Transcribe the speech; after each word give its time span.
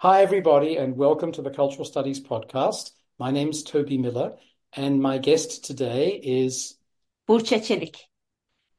Hi, 0.00 0.22
everybody, 0.22 0.76
and 0.76 0.96
welcome 0.96 1.32
to 1.32 1.42
the 1.42 1.50
Cultural 1.50 1.84
Studies 1.84 2.20
Podcast. 2.20 2.92
My 3.18 3.32
name's 3.32 3.64
Toby 3.64 3.98
Miller, 3.98 4.36
and 4.74 5.02
my 5.02 5.18
guest 5.18 5.64
today 5.64 6.20
is 6.22 6.78
Burçe 7.28 7.60
Çelik. 7.60 7.96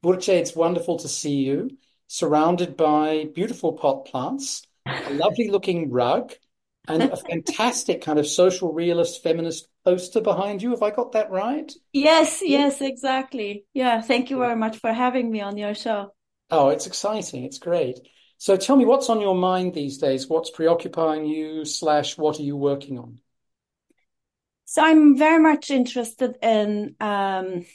Burçe. 0.02 0.30
It's 0.30 0.56
wonderful 0.56 0.96
to 1.00 1.08
see 1.08 1.34
you, 1.34 1.72
surrounded 2.06 2.74
by 2.74 3.28
beautiful 3.34 3.74
pot 3.74 4.06
plants, 4.06 4.62
a 4.86 5.12
lovely 5.12 5.50
looking 5.50 5.90
rug, 5.90 6.32
and 6.88 7.02
a 7.02 7.16
fantastic 7.18 8.00
kind 8.00 8.18
of 8.18 8.26
social 8.26 8.72
realist 8.72 9.22
feminist 9.22 9.68
poster 9.84 10.22
behind 10.22 10.62
you. 10.62 10.70
Have 10.70 10.82
I 10.82 10.90
got 10.90 11.12
that 11.12 11.30
right? 11.30 11.70
Yes, 11.92 12.40
yes, 12.42 12.80
exactly. 12.80 13.66
Yeah, 13.74 14.00
thank 14.00 14.30
you 14.30 14.38
very 14.38 14.56
much 14.56 14.78
for 14.78 14.90
having 14.90 15.30
me 15.30 15.42
on 15.42 15.58
your 15.58 15.74
show. 15.74 16.14
Oh, 16.50 16.70
it's 16.70 16.86
exciting. 16.86 17.44
It's 17.44 17.58
great. 17.58 18.00
So 18.40 18.56
tell 18.56 18.74
me 18.74 18.86
what's 18.86 19.10
on 19.10 19.20
your 19.20 19.34
mind 19.34 19.74
these 19.74 19.98
days? 19.98 20.26
What's 20.26 20.48
preoccupying 20.48 21.26
you, 21.26 21.66
slash, 21.66 22.16
what 22.16 22.40
are 22.40 22.42
you 22.42 22.56
working 22.56 22.98
on? 22.98 23.18
So 24.64 24.82
I'm 24.82 25.18
very 25.18 25.38
much 25.38 25.70
interested 25.70 26.38
in 26.40 26.96
um, 27.00 27.66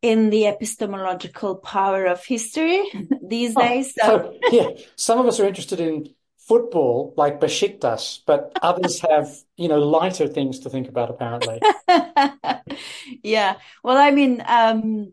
in 0.00 0.30
the 0.30 0.46
epistemological 0.46 1.56
power 1.56 2.06
of 2.06 2.24
history 2.24 2.82
these 3.22 3.52
oh, 3.54 3.60
days. 3.60 3.92
So. 4.00 4.06
so 4.06 4.38
yeah, 4.50 4.68
some 4.96 5.20
of 5.20 5.26
us 5.26 5.38
are 5.40 5.46
interested 5.46 5.78
in 5.78 6.08
football 6.38 7.12
like 7.18 7.38
Besiktas, 7.38 8.20
but 8.24 8.50
others 8.62 9.00
have, 9.00 9.28
you 9.58 9.68
know, 9.68 9.78
lighter 9.78 10.26
things 10.26 10.60
to 10.60 10.70
think 10.70 10.88
about 10.88 11.10
apparently. 11.10 11.60
yeah. 13.22 13.56
Well, 13.82 13.98
I 13.98 14.10
mean, 14.10 14.42
um, 14.46 15.12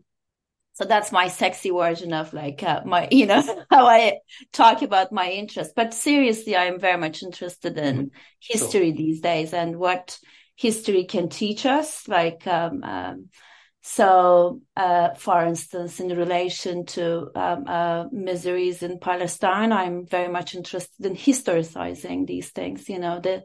so 0.74 0.84
that's 0.84 1.12
my 1.12 1.28
sexy 1.28 1.70
version 1.70 2.14
of 2.14 2.32
like 2.32 2.62
uh, 2.62 2.80
my, 2.86 3.06
you 3.10 3.26
know, 3.26 3.42
how 3.70 3.86
I 3.86 4.20
talk 4.52 4.82
about 4.82 5.12
my 5.12 5.30
interest. 5.30 5.72
But 5.76 5.92
seriously, 5.92 6.56
I 6.56 6.64
am 6.64 6.80
very 6.80 6.98
much 6.98 7.22
interested 7.22 7.76
in 7.76 7.96
mm-hmm. 7.96 8.16
history 8.40 8.88
sure. 8.88 8.96
these 8.96 9.20
days 9.20 9.52
and 9.52 9.76
what 9.76 10.18
history 10.56 11.04
can 11.04 11.28
teach 11.28 11.66
us. 11.66 12.08
Like, 12.08 12.46
um, 12.46 12.82
um, 12.84 13.28
so, 13.82 14.62
uh, 14.74 15.12
for 15.14 15.44
instance, 15.44 16.00
in 16.00 16.16
relation 16.16 16.86
to 16.86 17.30
um, 17.34 17.64
uh, 17.66 18.04
miseries 18.10 18.82
in 18.82 18.98
Palestine, 18.98 19.72
I'm 19.72 20.06
very 20.06 20.28
much 20.28 20.54
interested 20.54 21.04
in 21.04 21.16
historicizing 21.16 22.26
these 22.26 22.48
things. 22.48 22.88
You 22.88 23.00
know, 23.00 23.20
the 23.20 23.42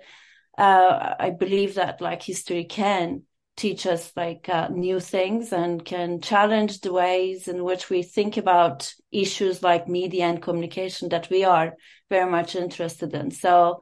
uh, 0.57 1.15
I 1.19 1.31
believe 1.31 1.75
that 1.75 2.01
like 2.01 2.23
history 2.23 2.63
can 2.63 3.23
teach 3.57 3.87
us 3.87 4.11
like 4.15 4.47
uh, 4.47 4.69
new 4.69 4.99
things 4.99 5.51
and 5.51 5.83
can 5.83 6.21
challenge 6.21 6.79
the 6.81 6.93
ways 6.93 7.47
in 7.47 7.63
which 7.63 7.89
we 7.89 8.03
think 8.03 8.37
about 8.37 8.93
issues 9.11 9.63
like 9.63 9.87
media 9.87 10.25
and 10.25 10.41
communication 10.41 11.09
that 11.09 11.29
we 11.31 11.43
are 11.43 11.75
very 12.09 12.29
much 12.29 12.55
interested 12.55 13.13
in. 13.13 13.31
So 13.31 13.81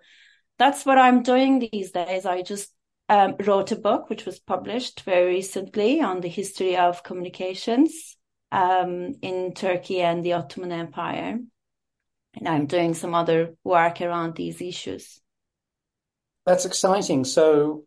that's 0.58 0.86
what 0.86 0.98
I'm 0.98 1.24
doing 1.24 1.68
these 1.72 1.92
days. 1.92 2.26
I 2.26 2.42
just 2.42 2.74
um, 3.10 3.36
wrote 3.46 3.74
a 3.74 3.76
book 3.76 4.10
which 4.10 4.26
was 4.26 4.40
published 4.40 5.02
very 5.02 5.26
recently 5.26 6.02
on 6.02 6.22
the 6.22 6.30
history 6.30 6.78
of 6.78 7.04
communications 7.04 8.16
um, 8.54 9.16
in 9.22 9.54
Turkey 9.54 10.02
and 10.02 10.24
the 10.24 10.34
Ottoman 10.34 10.72
Empire. 10.72 11.38
And 12.38 12.48
I'm 12.48 12.66
doing 12.66 12.94
some 12.94 13.14
other 13.14 13.56
work 13.64 14.02
around 14.02 14.36
these 14.36 14.62
issues. 14.62 15.22
That's 16.46 16.66
exciting. 16.66 17.26
So 17.26 17.86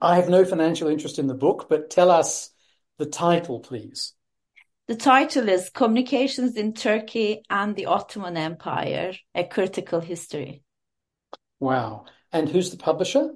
I 0.00 0.16
have 0.16 0.28
no 0.28 0.44
financial 0.44 0.88
interest 0.88 1.18
in 1.18 1.26
the 1.26 1.34
book, 1.34 1.66
but 1.68 1.90
tell 1.90 2.10
us 2.10 2.50
the 2.98 3.06
title, 3.06 3.60
please. 3.60 4.12
The 4.86 4.96
title 4.96 5.48
is 5.48 5.70
Communications 5.70 6.56
in 6.56 6.74
Turkey 6.74 7.42
and 7.48 7.74
the 7.74 7.86
Ottoman 7.86 8.36
Empire, 8.36 9.14
A 9.34 9.44
Critical 9.44 10.00
History. 10.00 10.62
Wow. 11.58 12.04
And 12.32 12.48
who's 12.48 12.70
the 12.70 12.76
publisher? 12.76 13.30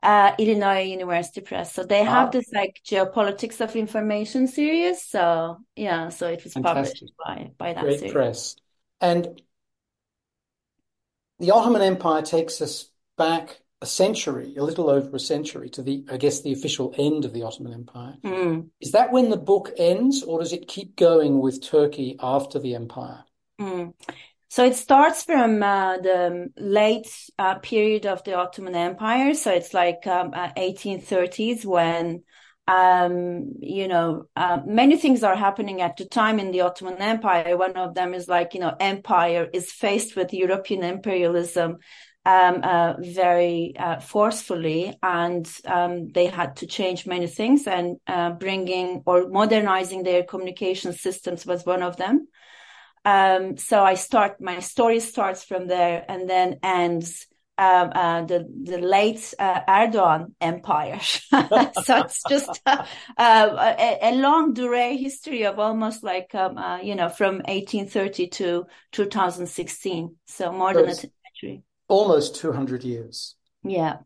Uh, 0.00 0.32
Illinois 0.38 0.82
University 0.82 1.40
Press. 1.40 1.72
So 1.72 1.82
they 1.82 2.04
have 2.04 2.28
ah. 2.28 2.30
this 2.30 2.52
like 2.52 2.80
geopolitics 2.86 3.60
of 3.60 3.74
information 3.74 4.46
series. 4.46 5.02
So 5.02 5.56
yeah, 5.74 6.10
so 6.10 6.28
it 6.28 6.44
was 6.44 6.52
Fantastic. 6.52 7.00
published 7.00 7.12
by, 7.18 7.50
by 7.58 7.72
that 7.72 7.82
Great 7.82 7.98
series. 7.98 8.12
press. 8.12 8.56
And 9.00 9.42
the 11.40 11.50
Ottoman 11.50 11.82
Empire 11.82 12.22
takes 12.22 12.62
us 12.62 12.88
back 13.18 13.60
a 13.82 13.86
century, 13.86 14.54
a 14.56 14.62
little 14.64 14.88
over 14.88 15.16
a 15.16 15.20
century, 15.20 15.68
to 15.70 15.82
the, 15.82 16.04
I 16.10 16.16
guess, 16.16 16.40
the 16.40 16.52
official 16.52 16.94
end 16.96 17.24
of 17.24 17.32
the 17.32 17.42
Ottoman 17.42 17.74
Empire. 17.74 18.14
Mm. 18.24 18.70
Is 18.80 18.92
that 18.92 19.12
when 19.12 19.28
the 19.28 19.36
book 19.36 19.72
ends, 19.76 20.22
or 20.22 20.38
does 20.38 20.52
it 20.52 20.66
keep 20.68 20.96
going 20.96 21.40
with 21.40 21.62
Turkey 21.62 22.16
after 22.20 22.58
the 22.58 22.74
empire? 22.74 23.24
Mm. 23.60 23.92
So 24.48 24.64
it 24.64 24.76
starts 24.76 25.24
from 25.24 25.62
uh, 25.62 25.98
the 25.98 26.50
late 26.56 27.08
uh, 27.38 27.56
period 27.56 28.06
of 28.06 28.24
the 28.24 28.34
Ottoman 28.34 28.74
Empire. 28.74 29.34
So 29.34 29.52
it's 29.52 29.74
like 29.74 30.06
um, 30.06 30.30
uh, 30.32 30.52
1830s 30.56 31.66
when, 31.66 32.22
um, 32.66 33.52
you 33.60 33.88
know, 33.88 34.28
uh, 34.34 34.60
many 34.64 34.96
things 34.96 35.22
are 35.22 35.36
happening 35.36 35.82
at 35.82 35.98
the 35.98 36.06
time 36.06 36.38
in 36.38 36.52
the 36.52 36.62
Ottoman 36.62 36.96
Empire. 36.96 37.58
One 37.58 37.76
of 37.76 37.94
them 37.94 38.14
is 38.14 38.28
like, 38.28 38.54
you 38.54 38.60
know, 38.60 38.74
empire 38.80 39.46
is 39.52 39.70
faced 39.70 40.16
with 40.16 40.32
European 40.32 40.82
imperialism 40.82 41.78
um, 42.26 42.60
uh, 42.64 42.94
very 42.98 43.74
uh, 43.78 44.00
forcefully, 44.00 44.98
and 45.00 45.48
um, 45.64 46.08
they 46.08 46.26
had 46.26 46.56
to 46.56 46.66
change 46.66 47.06
many 47.06 47.28
things. 47.28 47.68
And 47.68 47.98
uh, 48.08 48.30
bringing 48.30 49.04
or 49.06 49.28
modernizing 49.28 50.02
their 50.02 50.24
communication 50.24 50.92
systems 50.92 51.46
was 51.46 51.64
one 51.64 51.84
of 51.84 51.96
them. 51.96 52.26
Um, 53.04 53.56
so 53.56 53.84
I 53.84 53.94
start 53.94 54.40
my 54.40 54.58
story 54.58 54.98
starts 54.98 55.44
from 55.44 55.68
there 55.68 56.04
and 56.08 56.28
then 56.28 56.58
ends. 56.62 57.28
Um, 57.58 57.90
uh, 57.94 58.20
the 58.20 58.46
the 58.64 58.76
late 58.76 59.32
uh, 59.38 59.62
Erdogan 59.66 60.34
empire. 60.42 61.00
so 61.00 62.00
it's 62.00 62.22
just 62.28 62.60
uh, 62.66 62.84
a, 63.18 63.98
a, 64.02 64.14
longue 64.14 64.54
durée 64.54 64.98
history 64.98 65.46
of 65.46 65.58
almost 65.58 66.04
like 66.04 66.34
um, 66.34 66.58
uh, 66.58 66.80
you 66.82 66.94
know 66.94 67.08
from 67.08 67.36
1830 67.36 68.28
to 68.28 68.66
2016. 68.92 70.16
So 70.26 70.52
more 70.52 70.74
than 70.74 70.90
a 70.90 70.94
century 70.94 71.62
almost 71.88 72.36
200 72.36 72.84
years. 72.84 73.34
Yeah. 73.62 73.98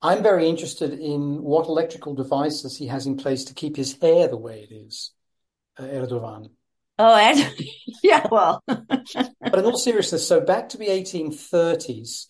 I'm 0.00 0.22
very 0.22 0.48
interested 0.48 0.92
in 0.92 1.42
what 1.42 1.66
electrical 1.66 2.14
devices 2.14 2.76
he 2.76 2.86
has 2.86 3.06
in 3.06 3.16
place 3.16 3.44
to 3.44 3.54
keep 3.54 3.76
his 3.76 3.96
hair 4.00 4.28
the 4.28 4.36
way 4.36 4.66
it 4.68 4.72
is, 4.72 5.12
uh, 5.78 5.82
Erdogan. 5.82 6.50
Oh, 7.00 7.16
yeah, 8.02 8.26
well. 8.30 8.62
but 8.66 9.58
in 9.58 9.64
all 9.64 9.76
seriousness, 9.76 10.26
so 10.26 10.40
back 10.40 10.68
to 10.70 10.78
the 10.78 10.88
1830s, 10.88 12.26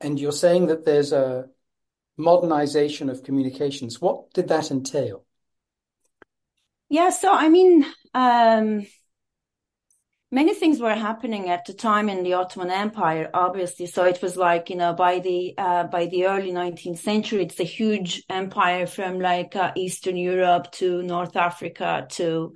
and 0.00 0.18
you're 0.18 0.32
saying 0.32 0.66
that 0.66 0.84
there's 0.84 1.12
a 1.12 1.46
modernization 2.16 3.08
of 3.08 3.22
communications. 3.22 4.00
What 4.00 4.32
did 4.32 4.48
that 4.48 4.70
entail? 4.70 5.24
Yeah, 6.88 7.10
so 7.10 7.32
I 7.32 7.48
mean, 7.48 7.86
um, 8.14 8.86
many 10.32 10.54
things 10.54 10.80
were 10.80 10.94
happening 10.94 11.50
at 11.50 11.66
the 11.66 11.74
time 11.74 12.08
in 12.08 12.22
the 12.22 12.32
Ottoman 12.32 12.70
Empire, 12.70 13.30
obviously. 13.34 13.86
So 13.86 14.04
it 14.04 14.22
was 14.22 14.34
like, 14.34 14.70
you 14.70 14.76
know, 14.76 14.94
by 14.94 15.18
the, 15.18 15.54
uh, 15.58 15.84
by 15.84 16.06
the 16.06 16.26
early 16.26 16.50
19th 16.50 16.98
century, 16.98 17.44
it's 17.44 17.60
a 17.60 17.64
huge 17.64 18.24
empire 18.30 18.86
from 18.86 19.20
like 19.20 19.54
uh, 19.54 19.72
Eastern 19.76 20.16
Europe 20.16 20.72
to 20.72 21.02
North 21.02 21.36
Africa 21.36 22.06
to, 22.12 22.54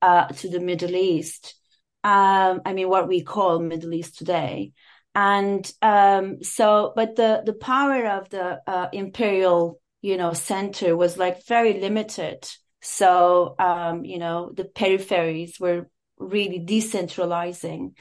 uh, 0.00 0.28
to 0.28 0.48
the 0.48 0.60
Middle 0.60 0.94
East. 0.94 1.56
Um, 2.04 2.62
I 2.64 2.72
mean, 2.72 2.88
what 2.88 3.08
we 3.08 3.22
call 3.22 3.58
Middle 3.58 3.92
East 3.92 4.16
today. 4.16 4.72
And, 5.16 5.68
um, 5.82 6.44
so, 6.44 6.92
but 6.94 7.16
the, 7.16 7.42
the 7.44 7.54
power 7.54 8.06
of 8.06 8.30
the, 8.30 8.60
uh, 8.68 8.88
imperial, 8.92 9.80
you 10.00 10.16
know, 10.16 10.32
center 10.32 10.96
was 10.96 11.18
like 11.18 11.44
very 11.46 11.80
limited. 11.80 12.48
So, 12.82 13.56
um, 13.58 14.04
you 14.04 14.18
know, 14.20 14.52
the 14.54 14.62
peripheries 14.64 15.58
were 15.58 15.88
really 16.18 16.60
decentralizing 16.60 17.92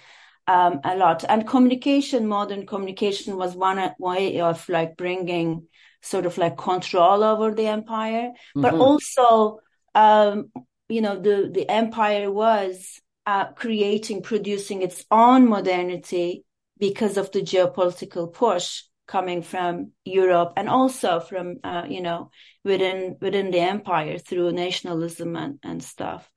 um, 0.48 0.80
a 0.84 0.96
lot. 0.96 1.24
And 1.28 1.48
communication, 1.48 2.28
modern 2.28 2.66
communication 2.66 3.38
was 3.38 3.56
one 3.56 3.94
way 4.00 4.40
of 4.42 4.68
like 4.70 4.98
bringing 4.98 5.68
sort 6.02 6.26
of 6.26 6.38
like 6.38 6.58
control 6.58 7.24
over 7.24 7.52
the 7.52 7.68
empire, 7.68 8.30
mm-hmm. 8.30 8.62
but 8.62 8.76
also, 8.76 9.60
um, 9.96 10.52
you 10.88 11.02
know, 11.02 11.20
the, 11.20 11.50
the 11.52 11.68
empire 11.70 12.32
was 12.32 13.02
uh, 13.26 13.46
creating, 13.54 14.22
producing 14.22 14.84
its 14.84 15.04
own 15.10 15.50
modernity 15.50 16.46
because 16.78 17.18
of 17.18 17.32
the 17.32 17.42
geopolitical 17.42 18.32
push 18.32 18.84
coming 19.08 19.42
from 19.42 19.92
Europe 20.04 20.54
and 20.58 20.70
also 20.70 21.20
from, 21.20 21.58
uh, 21.64 21.86
you 21.88 22.02
know, 22.02 22.30
within, 22.64 23.18
within 23.22 23.50
the 23.50 23.60
empire 23.60 24.18
through 24.20 24.52
nationalism 24.52 25.36
and, 25.36 25.60
and 25.64 25.84
stuff. 25.84 26.30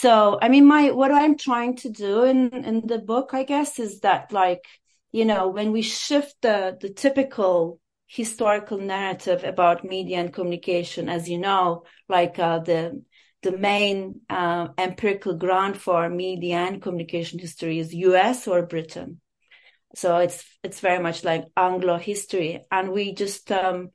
So, 0.00 0.38
I 0.42 0.48
mean, 0.48 0.66
my, 0.66 0.90
what 0.90 1.12
I'm 1.12 1.36
trying 1.38 1.76
to 1.76 1.88
do 1.90 2.24
in, 2.24 2.52
in 2.64 2.86
the 2.86 2.98
book, 2.98 3.30
I 3.32 3.44
guess, 3.44 3.78
is 3.78 4.00
that 4.00 4.32
like, 4.32 4.64
you 5.12 5.24
know, 5.24 5.48
when 5.48 5.70
we 5.72 5.82
shift 5.82 6.34
the, 6.42 6.76
the 6.80 6.88
typical 6.90 7.80
historical 8.06 8.78
narrative 8.78 9.44
about 9.44 9.84
media 9.84 10.18
and 10.18 10.32
communication, 10.32 11.08
as 11.08 11.28
you 11.28 11.38
know, 11.38 11.84
like, 12.08 12.38
uh, 12.38 12.58
the, 12.58 13.02
the 13.42 13.56
main, 13.56 14.20
uh, 14.28 14.68
empirical 14.78 15.34
ground 15.34 15.80
for 15.80 16.08
media 16.10 16.56
and 16.56 16.82
communication 16.82 17.38
history 17.38 17.78
is 17.78 17.94
US 17.94 18.48
or 18.48 18.66
Britain. 18.66 19.20
So 19.94 20.16
it's 20.18 20.44
it's 20.64 20.80
very 20.80 21.00
much 21.00 21.22
like 21.22 21.44
Anglo 21.56 21.98
history, 21.98 22.64
and 22.70 22.90
we 22.90 23.14
just 23.14 23.52
um, 23.52 23.90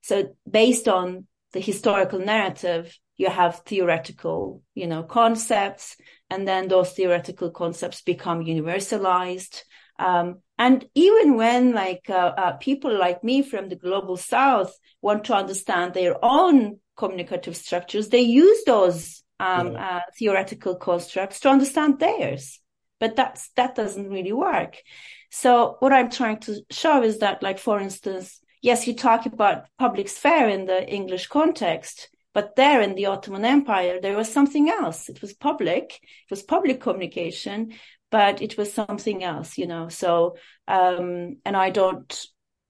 so 0.00 0.34
based 0.50 0.88
on 0.88 1.26
the 1.52 1.60
historical 1.60 2.20
narrative, 2.20 2.98
you 3.16 3.28
have 3.28 3.60
theoretical, 3.60 4.62
you 4.74 4.86
know, 4.86 5.02
concepts, 5.02 5.96
and 6.30 6.46
then 6.46 6.68
those 6.68 6.92
theoretical 6.92 7.50
concepts 7.50 8.02
become 8.02 8.44
universalized. 8.44 9.62
Um, 9.98 10.38
and 10.58 10.86
even 10.94 11.36
when 11.36 11.72
like 11.72 12.08
uh, 12.08 12.32
uh, 12.36 12.52
people 12.52 12.96
like 12.96 13.22
me 13.22 13.42
from 13.42 13.68
the 13.68 13.76
global 13.76 14.16
south 14.16 14.76
want 15.00 15.24
to 15.24 15.34
understand 15.34 15.92
their 15.92 16.16
own 16.24 16.78
communicative 16.96 17.56
structures, 17.56 18.08
they 18.08 18.20
use 18.20 18.64
those 18.64 19.22
um, 19.38 19.72
yeah. 19.72 19.96
uh, 19.96 20.00
theoretical 20.18 20.76
constructs 20.76 21.40
to 21.40 21.50
understand 21.50 21.98
theirs. 21.98 22.60
But 22.98 23.16
that's 23.16 23.50
that 23.56 23.74
doesn't 23.74 24.08
really 24.08 24.32
work. 24.32 24.78
So 25.30 25.76
what 25.80 25.92
I'm 25.92 26.10
trying 26.10 26.38
to 26.40 26.60
show 26.70 27.02
is 27.02 27.18
that, 27.18 27.42
like 27.42 27.58
for 27.58 27.80
instance, 27.80 28.40
yes, 28.60 28.86
you 28.86 28.94
talk 28.94 29.26
about 29.26 29.66
public 29.78 30.08
sphere 30.08 30.48
in 30.48 30.66
the 30.66 30.88
English 30.88 31.26
context, 31.26 32.08
but 32.34 32.56
there 32.56 32.80
in 32.80 32.94
the 32.94 33.06
Ottoman 33.06 33.44
Empire, 33.44 34.00
there 34.00 34.16
was 34.16 34.32
something 34.32 34.68
else. 34.68 35.08
It 35.08 35.20
was 35.20 35.34
public. 35.34 36.00
It 36.02 36.30
was 36.30 36.42
public 36.42 36.80
communication, 36.80 37.74
but 38.10 38.40
it 38.40 38.56
was 38.56 38.72
something 38.72 39.22
else, 39.22 39.58
you 39.58 39.66
know. 39.66 39.88
So, 39.88 40.36
um, 40.66 41.38
and 41.44 41.56
I 41.56 41.70
don't, 41.70 42.26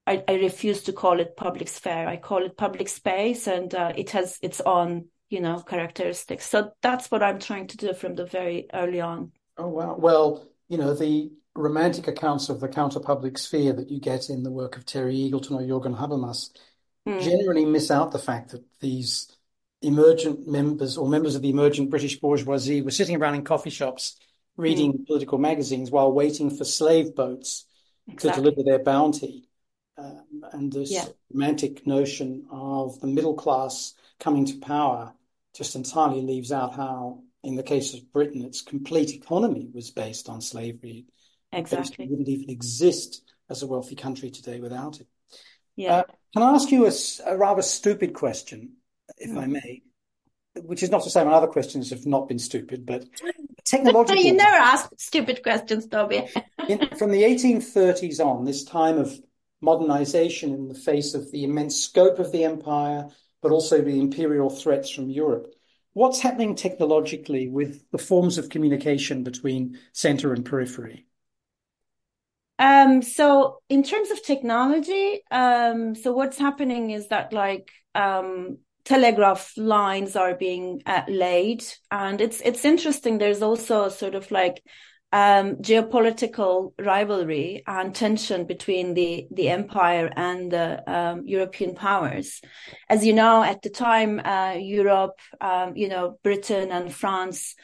I, 0.06 0.24
I, 0.26 0.34
refuse 0.34 0.82
to 0.84 0.92
call 0.92 1.20
it 1.20 1.36
public 1.36 1.68
sphere. 1.68 2.08
I 2.08 2.16
call 2.16 2.44
it 2.44 2.56
public 2.56 2.88
space, 2.88 3.46
and 3.46 3.72
uh, 3.74 3.92
it 3.94 4.10
has 4.10 4.38
its 4.42 4.60
own, 4.60 5.06
you 5.30 5.40
know, 5.40 5.60
characteristics. 5.60 6.46
So 6.46 6.72
that's 6.82 7.10
what 7.10 7.22
I'm 7.22 7.38
trying 7.38 7.68
to 7.68 7.76
do 7.76 7.94
from 7.94 8.16
the 8.16 8.26
very 8.26 8.66
early 8.72 9.00
on. 9.00 9.32
Oh 9.56 9.68
wow! 9.68 9.96
Well, 9.96 10.48
you 10.68 10.78
know, 10.78 10.94
the 10.94 11.30
romantic 11.54 12.08
accounts 12.08 12.48
of 12.48 12.60
the 12.60 12.68
counter-public 12.68 13.36
sphere 13.38 13.74
that 13.74 13.90
you 13.90 14.00
get 14.00 14.30
in 14.30 14.42
the 14.42 14.50
work 14.50 14.76
of 14.76 14.86
Terry 14.86 15.14
Eagleton 15.16 15.52
or 15.52 15.62
Jürgen 15.62 15.98
Habermas 15.98 16.50
mm. 17.06 17.22
generally 17.22 17.64
miss 17.64 17.90
out 17.90 18.10
the 18.10 18.18
fact 18.18 18.50
that 18.52 18.64
these 18.80 19.30
emergent 19.82 20.46
members 20.46 20.96
or 20.96 21.08
members 21.08 21.34
of 21.34 21.42
the 21.42 21.50
emergent 21.50 21.90
British 21.90 22.18
bourgeoisie 22.20 22.82
were 22.82 22.90
sitting 22.90 23.16
around 23.16 23.34
in 23.34 23.44
coffee 23.44 23.70
shops 23.70 24.16
reading 24.56 24.92
mm. 24.92 25.06
political 25.06 25.38
magazines 25.38 25.90
while 25.90 26.12
waiting 26.12 26.50
for 26.50 26.64
slave 26.64 27.14
boats 27.14 27.66
exactly. 28.08 28.30
to 28.30 28.50
deliver 28.50 28.62
their 28.62 28.82
bounty. 28.82 29.48
Um, 29.98 30.42
and 30.52 30.72
this 30.72 30.90
yeah. 30.90 31.04
romantic 31.32 31.86
notion 31.86 32.46
of 32.50 32.98
the 33.00 33.06
middle 33.06 33.34
class 33.34 33.94
coming 34.18 34.46
to 34.46 34.58
power 34.58 35.12
just 35.54 35.76
entirely 35.76 36.22
leaves 36.22 36.50
out 36.50 36.74
how, 36.74 37.22
in 37.42 37.56
the 37.56 37.62
case 37.62 37.92
of 37.92 38.12
Britain, 38.12 38.42
its 38.42 38.62
complete 38.62 39.10
economy 39.10 39.68
was 39.72 39.90
based 39.90 40.28
on 40.28 40.40
slavery. 40.40 41.06
Exactly. 41.52 42.06
It 42.06 42.10
wouldn't 42.10 42.28
even 42.28 42.48
exist 42.48 43.22
as 43.50 43.62
a 43.62 43.66
wealthy 43.66 43.94
country 43.94 44.30
today 44.30 44.60
without 44.60 45.00
it. 45.00 45.06
Yeah. 45.76 45.96
Uh, 45.96 46.02
can 46.32 46.42
I 46.42 46.54
ask 46.54 46.70
you 46.70 46.86
a, 46.86 46.92
a 47.26 47.36
rather 47.36 47.62
stupid 47.62 48.14
question? 48.14 48.76
If. 49.22 49.36
I 49.36 49.46
may, 49.46 49.82
which 50.62 50.82
is 50.82 50.90
not 50.90 51.02
to 51.04 51.10
say 51.10 51.24
my 51.24 51.32
other 51.32 51.46
questions 51.46 51.90
have 51.90 52.06
not 52.06 52.28
been 52.28 52.38
stupid, 52.38 52.86
but 52.86 53.04
technological. 53.64 54.22
you 54.22 54.34
never 54.34 54.56
ask 54.56 54.90
stupid 54.98 55.42
questions, 55.42 55.86
Toby. 55.86 56.28
in, 56.68 56.88
from 56.96 57.10
the 57.10 57.22
1830s 57.22 58.20
on, 58.24 58.44
this 58.44 58.64
time 58.64 58.98
of 58.98 59.18
modernization 59.60 60.52
in 60.52 60.68
the 60.68 60.74
face 60.74 61.14
of 61.14 61.30
the 61.30 61.44
immense 61.44 61.76
scope 61.76 62.18
of 62.18 62.32
the 62.32 62.44
empire, 62.44 63.08
but 63.40 63.52
also 63.52 63.80
the 63.80 64.00
imperial 64.00 64.50
threats 64.50 64.90
from 64.90 65.08
Europe. 65.08 65.54
What's 65.94 66.20
happening 66.20 66.54
technologically 66.54 67.48
with 67.48 67.84
the 67.90 67.98
forms 67.98 68.38
of 68.38 68.48
communication 68.48 69.24
between 69.24 69.78
center 69.92 70.32
and 70.32 70.44
periphery? 70.44 71.06
Um, 72.58 73.02
so 73.02 73.58
in 73.68 73.82
terms 73.82 74.10
of 74.10 74.22
technology, 74.22 75.20
um, 75.30 75.94
so 75.94 76.12
what's 76.12 76.38
happening 76.38 76.90
is 76.90 77.08
that 77.08 77.32
like 77.32 77.70
um, 77.94 78.58
telegraph 78.84 79.52
lines 79.56 80.16
are 80.16 80.34
being 80.34 80.82
uh, 80.86 81.02
laid 81.08 81.64
and 81.90 82.20
it's 82.20 82.40
it's 82.40 82.64
interesting 82.64 83.18
there's 83.18 83.42
also 83.42 83.88
sort 83.88 84.14
of 84.14 84.30
like 84.30 84.62
um, 85.12 85.56
geopolitical 85.56 86.72
rivalry 86.78 87.62
and 87.66 87.94
tension 87.94 88.46
between 88.46 88.94
the 88.94 89.26
the 89.30 89.50
empire 89.50 90.10
and 90.16 90.50
the 90.50 90.82
um, 90.90 91.26
European 91.26 91.74
powers. 91.74 92.40
As 92.88 93.04
you 93.04 93.12
know, 93.12 93.42
at 93.42 93.60
the 93.60 93.68
time, 93.68 94.20
uh, 94.24 94.54
Europe, 94.54 95.20
um, 95.40 95.76
you 95.76 95.88
know, 95.88 96.18
Britain 96.22 96.72
and 96.72 96.92
France 96.92 97.54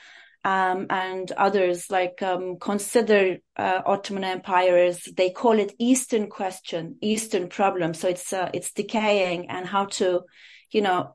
um, 0.44 0.86
and 0.90 1.32
others 1.32 1.90
like 1.90 2.22
um, 2.22 2.58
consider 2.58 3.38
uh, 3.56 3.80
Ottoman 3.84 4.24
Empire 4.24 4.76
as 4.76 5.02
they 5.16 5.30
call 5.30 5.58
it 5.58 5.74
Eastern 5.78 6.28
question, 6.28 6.96
Eastern 7.00 7.48
problem. 7.48 7.94
So 7.94 8.08
it's 8.08 8.32
uh, 8.32 8.50
it's 8.52 8.72
decaying 8.72 9.48
and 9.48 9.66
how 9.66 9.86
to 9.86 10.24
you 10.70 10.82
know, 10.82 11.14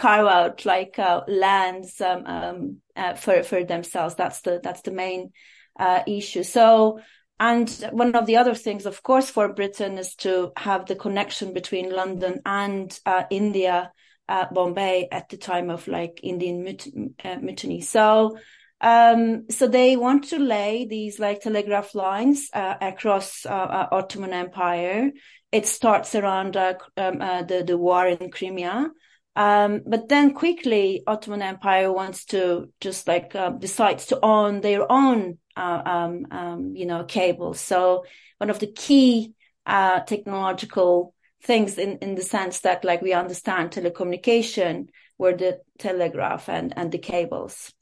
carve 0.00 0.26
out 0.26 0.64
like 0.64 0.98
uh, 0.98 1.20
lands 1.28 2.00
um, 2.00 2.24
um, 2.26 2.76
uh, 2.96 3.14
for 3.14 3.42
for 3.42 3.64
themselves. 3.64 4.14
That's 4.14 4.40
the 4.40 4.60
that's 4.62 4.80
the 4.82 4.90
main 4.90 5.32
uh, 5.78 6.02
issue. 6.06 6.42
So, 6.42 7.00
and 7.38 7.68
one 7.92 8.14
of 8.14 8.26
the 8.26 8.38
other 8.38 8.54
things, 8.54 8.86
of 8.86 9.02
course, 9.02 9.30
for 9.30 9.52
Britain 9.52 9.98
is 9.98 10.14
to 10.16 10.52
have 10.56 10.86
the 10.86 10.96
connection 10.96 11.52
between 11.52 11.94
London 11.94 12.40
and 12.46 12.98
uh, 13.04 13.24
India, 13.30 13.92
uh, 14.28 14.46
Bombay 14.50 15.08
at 15.12 15.28
the 15.28 15.36
time 15.36 15.68
of 15.70 15.86
like 15.86 16.20
Indian 16.22 16.64
mut- 16.64 16.88
uh, 17.24 17.36
mutiny. 17.36 17.80
So. 17.82 18.38
Um, 18.82 19.44
so 19.50 19.68
they 19.68 19.94
want 19.98 20.30
to 20.30 20.38
lay 20.38 20.86
these 20.86 21.18
like 21.18 21.42
telegraph 21.42 21.94
lines 21.94 22.48
across 22.54 23.44
Ottoman 23.44 24.32
Empire 24.32 25.10
it 25.52 25.66
starts 25.66 26.14
around 26.14 26.56
uh, 26.56 26.74
um, 26.96 27.20
uh, 27.20 27.42
the 27.42 27.62
the 27.64 27.76
war 27.76 28.06
in 28.06 28.30
Crimea. 28.30 28.90
Um, 29.36 29.82
but 29.86 30.08
then 30.08 30.34
quickly, 30.34 31.02
Ottoman 31.06 31.42
Empire 31.42 31.92
wants 31.92 32.24
to 32.26 32.72
just 32.80 33.06
like 33.08 33.34
uh, 33.34 33.50
decides 33.50 34.06
to 34.06 34.18
own 34.22 34.60
their 34.60 34.90
own, 34.90 35.38
uh, 35.56 35.82
um, 35.84 36.26
um, 36.30 36.72
you 36.74 36.86
know, 36.86 37.04
cables. 37.04 37.60
So 37.60 38.04
one 38.38 38.50
of 38.50 38.58
the 38.58 38.72
key 38.72 39.34
uh, 39.66 40.00
technological 40.00 41.14
things 41.42 41.78
in 41.78 41.98
in 41.98 42.14
the 42.16 42.22
sense 42.22 42.60
that 42.60 42.84
like 42.84 43.02
we 43.02 43.12
understand 43.12 43.70
telecommunication 43.70 44.88
were 45.18 45.36
the 45.36 45.60
telegraph 45.78 46.48
and 46.48 46.72
and 46.76 46.92
the 46.92 46.98
cables. 46.98 47.72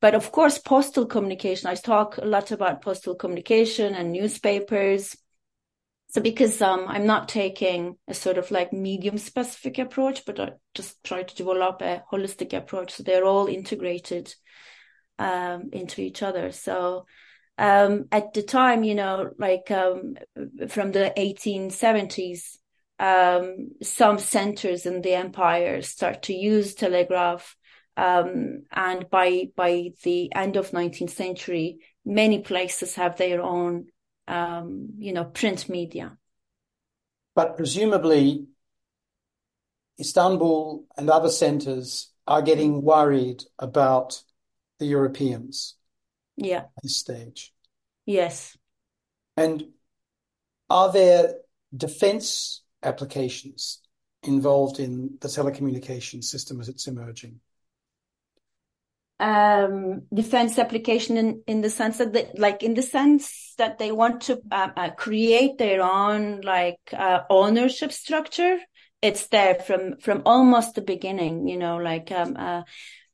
But 0.00 0.14
of 0.14 0.32
course, 0.32 0.58
postal 0.58 1.06
communication. 1.06 1.70
I 1.70 1.76
talk 1.76 2.18
a 2.18 2.26
lot 2.26 2.50
about 2.50 2.82
postal 2.82 3.14
communication 3.14 3.94
and 3.94 4.12
newspapers 4.12 5.16
so 6.14 6.20
because 6.20 6.62
um, 6.62 6.84
I'm 6.86 7.06
not 7.06 7.28
taking 7.28 7.96
a 8.06 8.14
sort 8.14 8.38
of 8.38 8.52
like 8.52 8.72
medium 8.72 9.18
specific 9.18 9.78
approach, 9.78 10.24
but 10.24 10.38
I 10.38 10.52
just 10.72 11.02
try 11.02 11.24
to 11.24 11.34
develop 11.34 11.82
a 11.82 12.04
holistic 12.12 12.56
approach. 12.56 12.92
So 12.92 13.02
they're 13.02 13.24
all 13.24 13.48
integrated 13.48 14.32
um, 15.18 15.70
into 15.72 16.02
each 16.02 16.22
other. 16.22 16.52
So 16.52 17.06
um, 17.58 18.04
at 18.12 18.32
the 18.32 18.44
time, 18.44 18.84
you 18.84 18.94
know, 18.94 19.30
like 19.40 19.72
um, 19.72 20.14
from 20.68 20.92
the 20.92 21.12
1870s, 21.18 22.58
um, 23.00 23.70
some 23.82 24.20
centers 24.20 24.86
in 24.86 25.02
the 25.02 25.14
empire 25.14 25.82
start 25.82 26.22
to 26.22 26.32
use 26.32 26.76
telegraph. 26.76 27.56
Um, 27.96 28.66
and 28.70 29.10
by 29.10 29.48
by 29.56 29.90
the 30.04 30.32
end 30.32 30.54
of 30.54 30.70
19th 30.70 31.10
century, 31.10 31.78
many 32.04 32.38
places 32.38 32.94
have 32.94 33.16
their 33.16 33.42
own 33.42 33.86
um, 34.28 34.90
you 34.98 35.12
know, 35.12 35.24
print 35.24 35.68
media. 35.68 36.16
But 37.34 37.56
presumably, 37.56 38.46
Istanbul 39.98 40.84
and 40.96 41.10
other 41.10 41.30
centers 41.30 42.10
are 42.26 42.42
getting 42.42 42.82
worried 42.82 43.44
about 43.58 44.22
the 44.78 44.86
Europeans. 44.86 45.74
Yeah. 46.36 46.58
At 46.58 46.82
this 46.82 46.96
stage. 46.96 47.52
Yes. 48.06 48.56
And 49.36 49.64
are 50.68 50.92
there 50.92 51.34
defense 51.76 52.62
applications 52.82 53.80
involved 54.22 54.80
in 54.80 55.18
the 55.20 55.28
telecommunication 55.28 56.22
system 56.24 56.60
as 56.60 56.68
it's 56.68 56.86
emerging? 56.86 57.40
Um, 59.20 60.02
defense 60.12 60.58
application 60.58 61.16
in, 61.16 61.42
in 61.46 61.60
the 61.60 61.70
sense 61.70 61.98
that 61.98 62.12
they, 62.12 62.30
like 62.36 62.62
in 62.62 62.74
the 62.74 62.82
sense 62.82 63.54
that 63.58 63.78
they 63.78 63.92
want 63.92 64.22
to 64.22 64.40
uh, 64.50 64.70
uh, 64.76 64.90
create 64.90 65.58
their 65.58 65.82
own 65.82 66.40
like 66.40 66.80
uh, 66.92 67.20
ownership 67.30 67.92
structure 67.92 68.58
it's 69.00 69.28
there 69.28 69.54
from 69.54 69.98
from 69.98 70.22
almost 70.24 70.74
the 70.74 70.82
beginning 70.82 71.46
you 71.46 71.58
know 71.58 71.76
like 71.76 72.10
um 72.10 72.36
uh, 72.36 72.62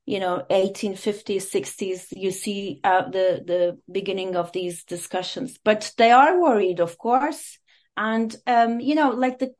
you 0.06 0.18
know 0.18 0.44
1850s 0.50 1.50
60s 1.50 2.06
you 2.12 2.30
see 2.30 2.80
the 2.82 3.42
the 3.46 3.78
beginning 3.90 4.36
of 4.36 4.52
these 4.52 4.84
discussions. 4.84 5.58
But 5.62 5.92
they 5.98 6.10
are 6.10 6.40
worried 6.40 6.80
of 6.80 6.98
course. 6.98 7.58
And 7.96 8.34
um 8.46 8.80
you 8.80 8.94
know 8.94 9.10
like 9.10 9.38
the 9.38 9.52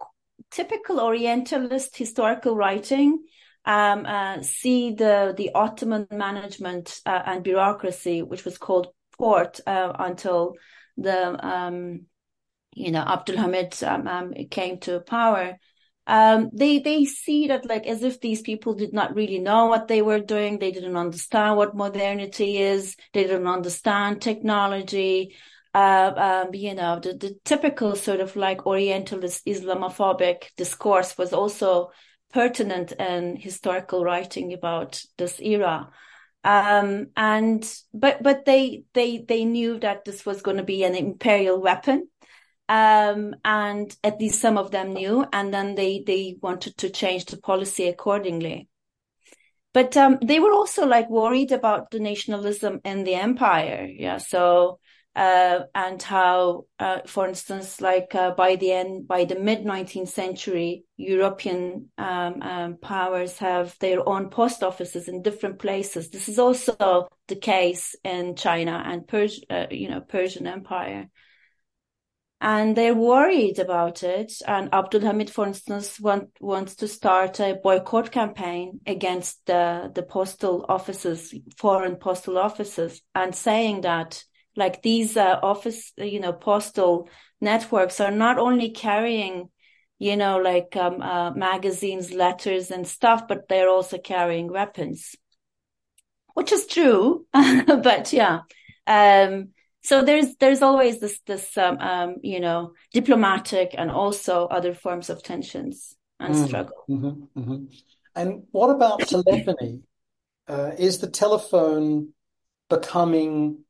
typical 0.50 1.00
orientalist 1.00 1.97
historical 1.97 2.56
writing 2.56 3.25
um, 3.64 4.07
uh, 4.07 4.43
see 4.43 4.93
the 4.93 5.35
the 5.37 5.52
Ottoman 5.55 6.07
management 6.11 7.00
uh, 7.07 7.23
and 7.26 7.45
bureaucracy, 7.45 8.23
which 8.23 8.45
was 8.45 8.59
called 8.59 8.88
Porte 9.19 9.61
uh, 9.67 9.93
until 9.99 10.55
the 10.97 11.47
um, 11.47 12.07
you 12.75 12.90
know 12.90 13.02
Abdul 13.02 13.37
Hamid 13.37 13.83
um, 13.83 14.07
um, 14.09 14.35
came 14.50 14.79
to 14.81 15.00
power, 15.00 15.59
um, 16.07 16.50
they 16.52 16.79
they 16.81 17.05
see 17.05 17.49
that 17.49 17.67
like 17.67 17.87
as 17.87 18.02
if 18.02 18.21
these 18.21 18.40
people 18.40 18.75
did 18.75 18.93
not 18.93 19.14
really 19.14 19.38
know 19.38 19.67
what 19.67 19.88
they 19.88 20.02
were 20.02 20.21
doing. 20.21 20.59
They 20.59 20.73
didn't 20.73 20.97
understand 20.97 21.57
what 21.57 21.76
modernity 21.76 22.59
is. 22.59 22.97
They 23.12 23.23
didn't 23.25 23.47
understand 23.47 24.21
technology. 24.21 25.37
Uh, 25.73 26.45
um, 26.47 26.55
you 26.55 26.75
know, 26.75 26.99
the, 26.99 27.12
the 27.14 27.37
typical 27.45 27.95
sort 27.95 28.19
of 28.19 28.35
like 28.35 28.67
Orientalist 28.67 29.47
Islamophobic 29.47 30.47
discourse 30.57 31.17
was 31.17 31.33
also 31.33 31.90
pertinent 32.32 32.92
and 32.99 33.38
historical 33.38 34.04
writing 34.04 34.52
about 34.52 35.02
this 35.18 35.40
era. 35.40 35.90
Um, 36.42 37.08
and 37.16 37.70
but 37.92 38.22
but 38.22 38.44
they 38.44 38.84
they 38.94 39.18
they 39.18 39.44
knew 39.44 39.78
that 39.80 40.04
this 40.04 40.25
was 40.25 40.40
going 40.40 40.56
to 40.56 40.62
be 40.62 40.84
an 40.84 40.94
imperial 40.94 41.60
weapon 41.60 42.08
um, 42.70 43.34
and 43.44 43.94
at 44.04 44.20
least 44.20 44.40
some 44.40 44.56
of 44.56 44.70
them 44.70 44.92
knew, 44.94 45.26
and 45.32 45.52
then 45.52 45.75
they 45.75 46.04
they 46.06 46.37
wanted 46.40 46.76
to 46.78 46.88
change 46.88 47.25
the 47.25 47.37
policy 47.37 47.88
accordingly. 47.88 48.68
But 49.75 49.96
um, 49.96 50.18
they 50.22 50.38
were 50.38 50.52
also 50.52 50.87
like 50.87 51.10
worried 51.10 51.50
about 51.50 51.90
the 51.90 51.99
nationalism 51.99 52.80
in 52.84 53.02
the 53.02 53.16
empire, 53.16 53.88
yeah. 53.90 54.18
So 54.18 54.78
uh, 55.17 55.61
and 55.75 56.00
how, 56.02 56.67
uh, 56.79 57.00
for 57.07 57.26
instance, 57.26 57.81
like 57.81 58.14
uh, 58.14 58.31
by 58.33 58.57
the 58.57 58.73
end, 58.73 59.09
by 59.09 59.25
the 59.25 59.38
mid 59.38 59.64
19th 59.64 60.09
century, 60.09 60.85
European 60.97 61.90
um, 61.99 62.43
um, 62.43 62.76
powers 62.81 63.38
have 63.38 63.76
their 63.81 64.09
own 64.09 64.31
post 64.31 64.62
offices 64.62 65.09
in 65.09 65.23
different 65.23 65.59
places. 65.59 66.11
This 66.11 66.29
is 66.29 66.38
also 66.38 67.09
the 67.29 67.37
case 67.37 67.97
in 68.05 68.37
China 68.37 68.83
and 68.87 69.07
Pers- 69.07 69.45
uh, 69.50 69.67
you 69.71 69.88
know, 69.88 70.00
Persian 70.00 70.47
Empire 70.47 71.09
and 72.40 72.75
they're 72.75 72.95
worried 72.95 73.59
about 73.59 74.02
it. 74.02 74.33
And 74.47 74.73
Abdul 74.73 75.02
Hamid, 75.02 75.31
for 75.31 75.47
instance, 75.47 76.00
want, 76.00 76.31
wants 76.40 76.76
to 76.76 76.88
start 76.88 77.38
a 77.38 77.59
boycott 77.62 78.11
campaign 78.11 78.81
against 78.87 79.45
the, 79.47 79.90
the 79.95 80.02
postal 80.02 80.64
offices, 80.69 81.35
foreign 81.59 81.97
postal 81.97 82.38
offices, 82.38 83.02
and 83.14 83.35
saying 83.35 83.83
that 83.83 84.25
like 84.57 84.83
these 84.83 85.16
uh, 85.16 85.38
office, 85.42 85.92
you 85.97 86.21
know, 86.21 86.33
postal 86.33 87.09
networks 87.40 88.00
are 88.00 88.11
not 88.11 88.38
only 88.38 88.71
carrying, 88.71 89.49
you 89.99 90.16
know, 90.16 90.38
like 90.38 90.76
um, 90.76 91.00
uh, 91.00 91.30
magazines, 91.33 92.12
letters, 92.12 92.71
and 92.71 92.87
stuff, 92.87 93.28
but 93.28 93.49
they're 93.49 93.69
also 93.69 93.99
carrying 93.99 94.49
weapons, 94.49 95.14
which 96.35 96.52
is 96.52 96.66
true. 96.66 97.26
but 97.33 98.12
yeah. 98.12 98.40
Um, 98.87 99.50
so 99.83 100.04
there's 100.04 100.37
there's 100.37 100.62
always 100.62 101.00
this 101.00 101.21
this 101.26 101.57
um, 101.57 101.78
um, 101.78 102.16
you 102.23 102.40
know 102.40 102.75
diplomatic 102.92 103.75
and 103.76 103.90
also 103.90 104.47
other 104.47 104.75
forms 104.75 105.09
of 105.09 105.23
tensions 105.23 105.97
and 106.19 106.35
mm, 106.35 106.47
struggle. 106.47 106.85
Mm-hmm, 106.88 107.40
mm-hmm. 107.40 107.64
And 108.14 108.42
what 108.50 108.69
about 108.69 109.00
telephony? 109.00 109.80
Uh, 110.47 110.73
is 110.78 110.99
the 110.99 111.09
telephone 111.09 112.12
becoming 112.69 113.61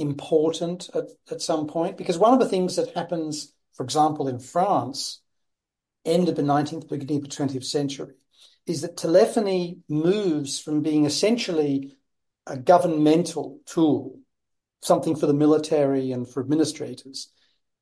important 0.00 0.90
at, 0.94 1.04
at 1.30 1.42
some 1.42 1.66
point? 1.66 1.96
Because 1.96 2.18
one 2.18 2.32
of 2.32 2.40
the 2.40 2.48
things 2.48 2.76
that 2.76 2.94
happens, 2.94 3.52
for 3.74 3.84
example, 3.84 4.28
in 4.28 4.38
France, 4.38 5.20
end 6.04 6.28
of 6.28 6.36
the 6.36 6.42
19th, 6.42 6.88
beginning 6.88 7.22
of 7.22 7.28
the 7.28 7.36
20th 7.36 7.64
century, 7.64 8.14
is 8.66 8.82
that 8.82 8.96
telephony 8.96 9.78
moves 9.88 10.58
from 10.58 10.82
being 10.82 11.04
essentially 11.04 11.92
a 12.46 12.56
governmental 12.56 13.60
tool 13.66 14.18
something 14.82 15.14
for 15.14 15.26
the 15.26 15.34
military 15.34 16.12
and 16.12 16.28
for 16.28 16.40
administrators 16.40 17.30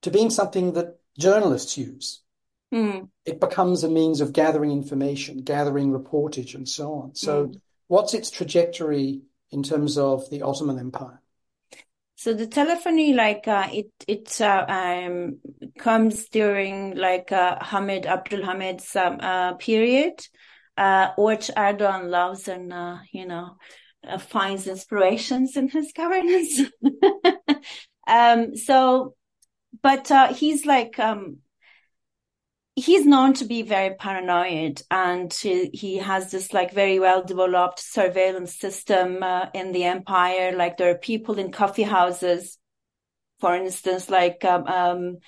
to 0.03 0.11
being 0.11 0.31
something 0.31 0.73
that 0.73 0.99
journalists 1.19 1.77
use. 1.79 2.23
Mm. 2.73 3.09
It 3.25 3.41
becomes 3.41 3.83
a 3.83 3.89
means 3.89 4.21
of 4.21 4.33
gathering 4.33 4.73
information, 4.73 5.43
gathering 5.43 5.93
reportage, 5.93 6.55
and 6.55 6.69
so 6.69 6.95
on. 6.95 7.15
So, 7.15 7.47
mm. 7.47 7.61
what's 7.87 8.15
its 8.15 8.31
trajectory 8.31 9.23
in 9.51 9.63
terms 9.63 9.97
of 9.97 10.29
the 10.31 10.43
Ottoman 10.43 10.79
Empire? 10.79 11.23
So 12.19 12.35
the 12.35 12.49
telephony, 12.49 13.13
like 13.13 13.47
uh, 13.47 13.69
it, 13.73 13.93
it 14.09 14.41
uh, 14.41 14.65
um, 14.69 15.39
comes 15.79 16.29
during 16.29 16.97
like 16.97 17.31
uh, 17.31 17.63
Hamid 17.63 18.07
Abdul 18.07 18.45
Hamid's 18.45 18.97
um, 18.97 19.19
uh, 19.21 19.55
period, 19.55 20.15
uh, 20.77 21.11
which 21.17 21.47
Erdogan 21.57 22.11
loves, 22.11 22.49
and 22.49 22.73
uh, 22.73 22.97
you 23.13 23.25
know 23.25 23.57
finds 24.19 24.67
inspirations 24.67 25.57
in 25.57 25.69
his 25.69 25.93
governance. 25.97 26.61
um, 28.09 28.57
so, 28.57 29.15
but 29.81 30.11
uh, 30.11 30.35
he's 30.35 30.67
like 30.67 30.99
um, 30.99 31.37
he's 32.80 33.06
known 33.06 33.35
to 33.35 33.44
be 33.44 33.62
very 33.62 33.94
paranoid, 33.94 34.82
and 34.90 35.32
he, 35.32 35.70
he 35.73 35.97
has 35.97 36.30
this 36.30 36.52
like 36.52 36.73
very 36.73 36.99
well 36.99 37.23
developed 37.23 37.80
surveillance 37.80 38.56
system 38.56 39.23
uh, 39.23 39.47
in 39.54 39.73
the 39.73 39.85
empire. 39.85 40.52
Like 40.56 40.76
there 40.76 40.90
are 40.90 40.99
people 40.99 41.38
in 41.38 41.52
coffee 41.52 41.82
houses, 41.82 42.58
for 43.40 43.54
instance, 43.54 44.08
like 44.08 44.44
um, 44.44 44.66
um 44.66 45.18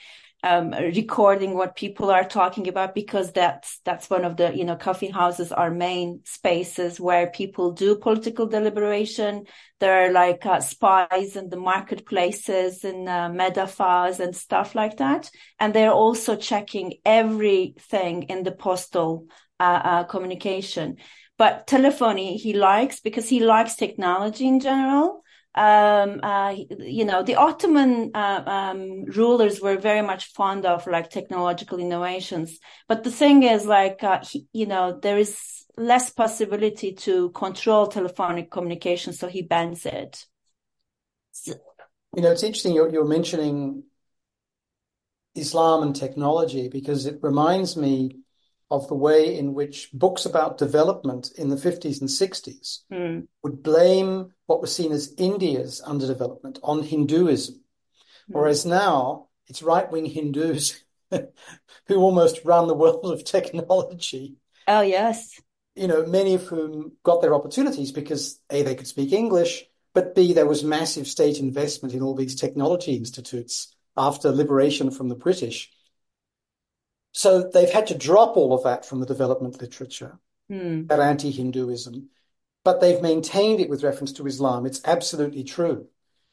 um, 0.42 0.70
recording 0.70 1.54
what 1.54 1.76
people 1.76 2.10
are 2.10 2.24
talking 2.24 2.68
about 2.68 2.94
because 2.94 3.32
that's 3.32 3.80
that's 3.84 4.08
one 4.08 4.24
of 4.24 4.36
the 4.36 4.56
you 4.56 4.64
know 4.64 4.76
coffee 4.76 5.10
houses 5.10 5.52
are 5.52 5.70
main 5.70 6.20
spaces 6.24 6.98
where 6.98 7.26
people 7.26 7.72
do 7.72 7.96
political 7.96 8.46
deliberation. 8.46 9.44
There 9.80 10.06
are 10.06 10.12
like 10.12 10.44
uh, 10.46 10.60
spies 10.60 11.36
in 11.36 11.48
the 11.48 11.56
marketplaces 11.56 12.84
and 12.84 13.08
uh, 13.08 13.30
and 14.20 14.36
stuff 14.36 14.74
like 14.74 14.98
that, 14.98 15.30
and 15.58 15.74
they're 15.74 15.92
also 15.92 16.36
checking 16.36 16.94
everything 17.04 18.24
in 18.24 18.42
the 18.42 18.52
postal 18.52 19.26
uh, 19.58 19.80
uh 19.84 20.04
communication. 20.04 20.96
But 21.38 21.66
telephony 21.66 22.36
he 22.36 22.52
likes 22.52 23.00
because 23.00 23.28
he 23.28 23.40
likes 23.40 23.74
technology 23.74 24.46
in 24.46 24.60
general 24.60 25.22
um, 25.54 26.20
uh, 26.22 26.54
you 26.78 27.04
know, 27.04 27.22
the 27.22 27.34
Ottoman 27.34 28.12
uh, 28.14 28.42
um, 28.46 29.04
rulers 29.06 29.60
were 29.60 29.76
very 29.76 30.02
much 30.02 30.32
fond 30.32 30.64
of 30.64 30.86
like 30.86 31.10
technological 31.10 31.78
innovations. 31.78 32.58
But 32.86 33.02
the 33.02 33.10
thing 33.10 33.42
is, 33.42 33.66
like, 33.66 34.04
uh, 34.04 34.20
he, 34.22 34.46
you 34.52 34.66
know, 34.66 34.98
there 35.00 35.18
is 35.18 35.59
less 35.76 36.10
possibility 36.10 36.92
to 36.92 37.30
control 37.30 37.86
telephonic 37.86 38.50
communication, 38.50 39.12
so 39.12 39.28
he 39.28 39.42
bans 39.42 39.86
it. 39.86 40.26
So, 41.32 41.54
you 42.16 42.22
know, 42.22 42.32
it's 42.32 42.42
interesting 42.42 42.74
you're, 42.74 42.90
you're 42.90 43.04
mentioning 43.04 43.84
Islam 45.34 45.82
and 45.82 45.94
technology 45.94 46.68
because 46.68 47.06
it 47.06 47.18
reminds 47.22 47.76
me 47.76 48.16
of 48.70 48.86
the 48.88 48.94
way 48.94 49.36
in 49.36 49.52
which 49.54 49.90
books 49.92 50.24
about 50.26 50.58
development 50.58 51.32
in 51.36 51.48
the 51.48 51.56
50s 51.56 52.00
and 52.00 52.08
60s 52.08 52.80
mm. 52.92 53.26
would 53.42 53.62
blame 53.62 54.32
what 54.46 54.60
was 54.60 54.74
seen 54.74 54.92
as 54.92 55.12
India's 55.18 55.82
underdevelopment 55.84 56.58
on 56.62 56.82
Hinduism. 56.82 57.56
Mm. 57.56 57.60
Whereas 58.28 58.64
now 58.64 59.28
it's 59.48 59.62
right 59.62 59.90
wing 59.90 60.06
Hindus 60.06 60.82
who 61.10 61.96
almost 61.96 62.44
run 62.44 62.68
the 62.68 62.74
world 62.74 63.12
of 63.12 63.24
technology. 63.24 64.36
Oh, 64.68 64.82
yes. 64.82 65.40
You 65.74 65.88
know, 65.88 66.04
many 66.06 66.34
of 66.34 66.44
whom 66.44 66.92
got 67.04 67.22
their 67.22 67.34
opportunities 67.34 67.92
because 67.92 68.40
A, 68.50 68.62
they 68.62 68.74
could 68.74 68.88
speak 68.88 69.12
English, 69.12 69.64
but 69.94 70.14
B, 70.14 70.32
there 70.32 70.46
was 70.46 70.64
massive 70.64 71.06
state 71.06 71.38
investment 71.38 71.94
in 71.94 72.02
all 72.02 72.14
these 72.14 72.34
technology 72.34 72.94
institutes 72.94 73.74
after 73.96 74.30
liberation 74.30 74.90
from 74.90 75.08
the 75.08 75.14
British. 75.14 75.70
So 77.12 77.50
they've 77.52 77.70
had 77.70 77.88
to 77.88 77.98
drop 77.98 78.36
all 78.36 78.54
of 78.54 78.64
that 78.64 78.84
from 78.84 79.00
the 79.00 79.06
development 79.06 79.60
literature, 79.60 80.18
mm. 80.50 80.86
that 80.88 81.00
anti-Hinduism, 81.00 82.08
but 82.64 82.80
they've 82.80 83.02
maintained 83.02 83.60
it 83.60 83.68
with 83.68 83.82
reference 83.82 84.12
to 84.12 84.26
Islam. 84.26 84.66
It's 84.66 84.80
absolutely 84.84 85.44
true 85.44 85.88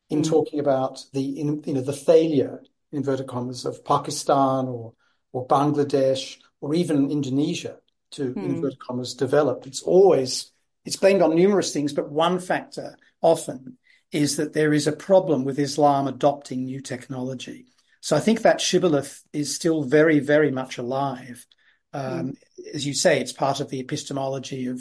in 0.10 0.22
mm. 0.22 0.30
talking 0.30 0.60
about 0.60 1.04
the 1.14 1.40
in, 1.40 1.64
you 1.66 1.74
know 1.74 1.82
the 1.82 1.94
failure 1.94 2.64
inverted 2.92 3.28
commas 3.28 3.66
of 3.66 3.84
Pakistan 3.84 4.68
or 4.68 4.94
or 5.34 5.48
Bangladesh 5.48 6.38
or 6.62 6.74
even 6.74 7.12
Indonesia 7.12 7.78
to 8.12 8.34
mm. 8.34 8.44
inverted 8.44 8.80
commas 8.80 9.14
develop. 9.14 9.68
It's 9.68 9.82
always 9.82 10.52
it's 10.86 10.96
blamed 10.96 11.22
on 11.22 11.36
numerous 11.36 11.74
things, 11.74 11.94
but 11.94 12.10
one 12.10 12.40
factor 12.40 12.98
often 13.22 13.78
is 14.12 14.38
that 14.38 14.54
there 14.54 14.74
is 14.74 14.88
a 14.88 14.94
problem 14.94 15.44
with 15.44 15.60
Islam 15.60 16.08
adopting 16.08 16.64
new 16.64 16.80
technology. 16.82 17.66
So 18.00 18.16
I 18.16 18.22
think 18.22 18.42
that 18.42 18.62
shibboleth 18.62 19.22
is 19.34 19.54
still 19.54 19.84
very, 19.84 20.20
very 20.20 20.52
much 20.52 20.78
alive. 20.78 21.46
Um, 21.94 22.34
mm. 22.34 22.38
As 22.74 22.88
you 22.88 22.94
say, 22.94 23.20
it's 23.20 23.34
part 23.34 23.60
of 23.60 23.70
the 23.70 23.82
epistemology 23.82 24.68
of 24.68 24.80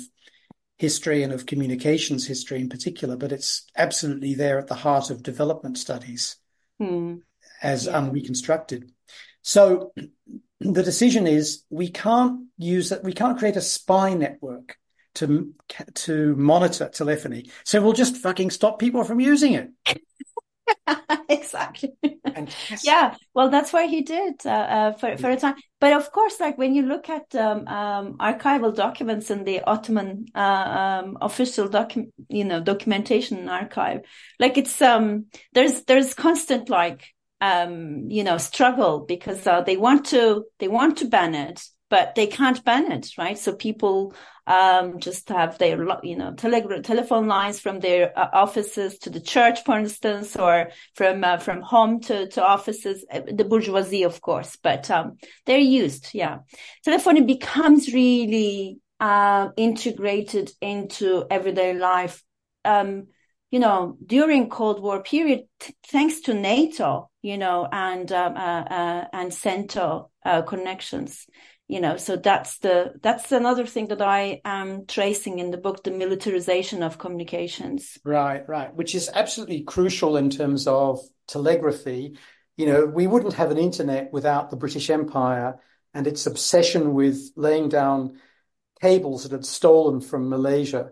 history 0.78 1.23
and 1.23 1.33
of 1.33 1.47
communications 1.47 2.26
history 2.26 2.61
in 2.61 2.68
particular, 2.68 3.16
but 3.16 3.33
it's 3.33 3.64
absolutely 3.76 4.35
there 4.35 4.59
at 4.59 4.68
the 4.68 4.75
heart 4.75 5.11
of 5.11 5.23
development 5.23 5.78
studies 5.78 6.37
mm. 6.80 7.21
as 7.62 7.87
yeah. 7.87 7.95
unreconstructed. 7.95 8.90
So 9.42 9.92
the 10.60 10.82
decision 10.82 11.26
is 11.26 11.64
we 11.70 11.88
can't 11.90 12.46
use 12.56 12.88
that. 12.88 13.04
We 13.04 13.12
can't 13.12 13.38
create 13.38 13.56
a 13.56 13.60
spy 13.60 14.14
network 14.14 14.76
to 15.16 15.54
to 15.94 16.36
monitor 16.36 16.88
telephony. 16.88 17.50
So 17.64 17.82
we'll 17.82 17.92
just 17.92 18.16
fucking 18.16 18.50
stop 18.50 18.78
people 18.78 19.04
from 19.04 19.20
using 19.20 19.54
it. 19.54 19.70
exactly. 21.28 21.92
yeah. 22.82 23.14
Well, 23.34 23.50
that's 23.50 23.72
what 23.72 23.88
he 23.88 24.02
did 24.02 24.34
uh, 24.44 24.50
uh, 24.50 24.92
for 24.92 25.16
for 25.16 25.30
a 25.30 25.36
time. 25.36 25.56
But 25.80 25.92
of 25.92 26.10
course, 26.10 26.40
like 26.40 26.56
when 26.56 26.75
you 26.75 26.82
look 26.82 27.08
at 27.10 27.34
um, 27.34 27.66
um, 27.68 28.18
archival 28.18 28.75
documents 28.75 29.30
in 29.30 29.44
the 29.44 29.60
Ottoman 29.60 30.26
uh, 30.34 30.38
um, 31.02 31.18
official 31.20 31.68
document, 31.68 32.14
you 32.28 32.44
know, 32.44 32.60
documentation 32.60 33.48
archive, 33.48 34.00
like 34.38 34.56
it's 34.56 34.80
um 34.80 35.26
there's 35.52 35.82
there's 35.84 36.14
constant 36.14 36.70
like 36.70 37.15
um 37.46 37.72
you 38.16 38.24
know 38.24 38.38
struggle 38.38 38.94
because 39.14 39.46
uh, 39.46 39.60
they 39.62 39.76
want 39.76 40.06
to 40.06 40.44
they 40.58 40.68
want 40.68 40.98
to 40.98 41.06
ban 41.06 41.34
it 41.34 41.58
but 41.88 42.14
they 42.14 42.26
can't 42.26 42.64
ban 42.64 42.90
it, 42.90 43.10
right? 43.16 43.38
So 43.38 43.54
people 43.54 44.14
um, 44.46 44.98
just 44.98 45.28
have 45.28 45.58
their, 45.58 45.80
you 46.02 46.16
know, 46.16 46.34
tele- 46.34 46.82
telephone 46.82 47.26
lines 47.28 47.60
from 47.60 47.80
their 47.80 48.16
uh, 48.18 48.28
offices 48.32 48.98
to 48.98 49.10
the 49.10 49.20
church, 49.20 49.62
for 49.64 49.78
instance, 49.78 50.36
or 50.36 50.70
from 50.94 51.22
uh, 51.22 51.38
from 51.38 51.62
home 51.62 52.00
to, 52.02 52.28
to 52.30 52.44
offices. 52.44 53.04
Uh, 53.12 53.20
the 53.32 53.44
bourgeoisie, 53.44 54.02
of 54.02 54.20
course, 54.20 54.56
but 54.62 54.90
um, 54.90 55.16
they're 55.46 55.58
used. 55.58 56.10
Yeah, 56.12 56.38
telephony 56.84 57.22
becomes 57.22 57.92
really 57.92 58.78
uh, 58.98 59.50
integrated 59.56 60.50
into 60.60 61.24
everyday 61.30 61.74
life. 61.74 62.22
Um, 62.64 63.08
you 63.50 63.58
know, 63.58 63.96
during 64.04 64.48
Cold 64.48 64.82
War 64.82 65.02
period, 65.02 65.44
t- 65.60 65.74
thanks 65.86 66.20
to 66.22 66.34
NATO, 66.34 67.10
you 67.22 67.38
know, 67.38 67.68
and 67.70 68.10
um, 68.12 68.36
uh, 68.36 68.62
uh, 68.62 69.04
and 69.12 69.30
CENTO 69.30 70.10
connections 70.46 71.26
you 71.68 71.80
know. 71.80 71.96
So 71.96 72.16
that's 72.16 72.58
the 72.58 72.94
that's 73.02 73.32
another 73.32 73.66
thing 73.66 73.88
that 73.88 74.02
i 74.02 74.40
am 74.44 74.86
tracing 74.86 75.38
in 75.38 75.50
the 75.50 75.56
book 75.56 75.82
the 75.82 75.90
militarization 75.90 76.82
of 76.82 76.98
communications. 76.98 77.98
Right 78.04 78.48
right. 78.48 78.74
Which 78.74 78.94
is 78.94 79.10
absolutely 79.12 79.62
crucial 79.62 80.16
in 80.16 80.30
terms 80.30 80.66
of 80.66 81.00
telegraphy. 81.26 82.18
You 82.56 82.66
know 82.66 82.86
we 82.86 83.06
wouldn't 83.06 83.34
have 83.34 83.50
an 83.50 83.58
internet 83.58 84.12
without 84.12 84.50
the 84.50 84.56
british 84.56 84.88
empire 84.90 85.60
and 85.92 86.06
its 86.06 86.26
obsession 86.26 86.94
with 86.94 87.32
laying 87.36 87.68
down 87.68 88.18
cables 88.80 89.22
that 89.22 89.32
had 89.32 89.44
stolen 89.44 90.00
from 90.00 90.28
malaysia 90.28 90.90